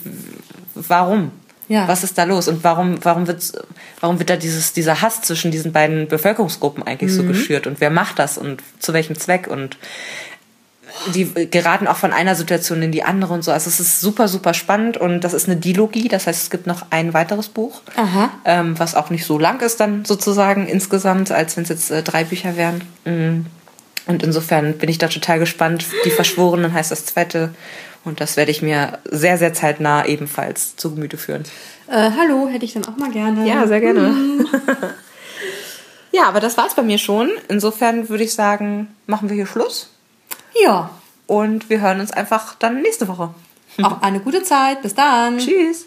warum. 0.74 1.30
Ja. 1.68 1.88
Was 1.88 2.04
ist 2.04 2.18
da 2.18 2.24
los 2.24 2.48
und 2.48 2.64
warum, 2.64 3.02
warum, 3.04 3.26
wird's, 3.26 3.52
warum 4.00 4.18
wird 4.18 4.30
da 4.30 4.36
dieses, 4.36 4.72
dieser 4.72 5.00
Hass 5.00 5.22
zwischen 5.22 5.50
diesen 5.50 5.72
beiden 5.72 6.08
Bevölkerungsgruppen 6.08 6.82
eigentlich 6.82 7.12
so 7.12 7.22
geschürt 7.22 7.66
und 7.66 7.80
wer 7.80 7.90
macht 7.90 8.18
das 8.18 8.36
und 8.36 8.62
zu 8.78 8.92
welchem 8.92 9.16
Zweck 9.16 9.46
und 9.46 9.78
die 11.14 11.48
geraten 11.50 11.86
auch 11.86 11.96
von 11.96 12.12
einer 12.12 12.34
Situation 12.34 12.82
in 12.82 12.92
die 12.92 13.02
andere 13.02 13.32
und 13.32 13.42
so. 13.42 13.50
Also 13.50 13.68
es 13.68 13.80
ist 13.80 14.00
super, 14.00 14.28
super 14.28 14.54
spannend 14.54 14.96
und 14.96 15.22
das 15.22 15.32
ist 15.32 15.48
eine 15.48 15.56
Dilogie, 15.56 16.08
das 16.08 16.26
heißt, 16.26 16.42
es 16.42 16.50
gibt 16.50 16.66
noch 16.66 16.86
ein 16.90 17.14
weiteres 17.14 17.48
Buch, 17.48 17.82
ähm, 18.44 18.78
was 18.78 18.94
auch 18.94 19.10
nicht 19.10 19.24
so 19.24 19.38
lang 19.38 19.60
ist 19.60 19.80
dann 19.80 20.04
sozusagen 20.04 20.66
insgesamt, 20.66 21.30
als 21.30 21.56
wenn 21.56 21.64
es 21.64 21.70
jetzt 21.70 21.90
äh, 21.90 22.02
drei 22.02 22.24
Bücher 22.24 22.56
wären. 22.56 22.82
Mm. 23.04 23.46
Und 24.06 24.22
insofern 24.24 24.78
bin 24.78 24.88
ich 24.88 24.98
da 24.98 25.06
total 25.06 25.38
gespannt. 25.38 25.86
Die 26.04 26.10
Verschworenen 26.10 26.72
heißt 26.72 26.90
das 26.90 27.06
zweite 27.06 27.54
und 28.04 28.20
das 28.20 28.36
werde 28.36 28.50
ich 28.50 28.62
mir 28.62 28.98
sehr, 29.04 29.38
sehr 29.38 29.52
zeitnah 29.54 30.04
ebenfalls 30.06 30.76
zu 30.76 30.94
Gemüte 30.94 31.16
führen. 31.16 31.44
Äh, 31.88 32.10
hallo, 32.18 32.48
hätte 32.48 32.64
ich 32.64 32.72
dann 32.72 32.86
auch 32.86 32.96
mal 32.96 33.10
gerne. 33.10 33.46
sehr 33.66 33.80
gerne. 33.80 34.14
ja, 36.12 36.24
aber 36.24 36.40
das 36.40 36.56
war's 36.56 36.74
bei 36.74 36.82
mir 36.82 36.98
schon. 36.98 37.30
Insofern 37.48 38.08
würde 38.08 38.24
ich 38.24 38.32
sagen, 38.34 38.94
machen 39.06 39.28
wir 39.28 39.36
hier 39.36 39.46
Schluss 39.46 39.90
Ja. 40.62 40.90
und 41.26 41.70
wir 41.70 41.80
hören 41.80 42.00
uns 42.00 42.12
einfach 42.12 42.54
dann 42.58 42.82
nächste 42.82 43.08
Woche. 43.08 43.34
Auch 43.82 44.02
eine 44.02 44.20
gute 44.20 44.42
Zeit. 44.42 44.82
Bis 44.82 44.94
dann. 44.94 45.38
Tschüss. 45.38 45.86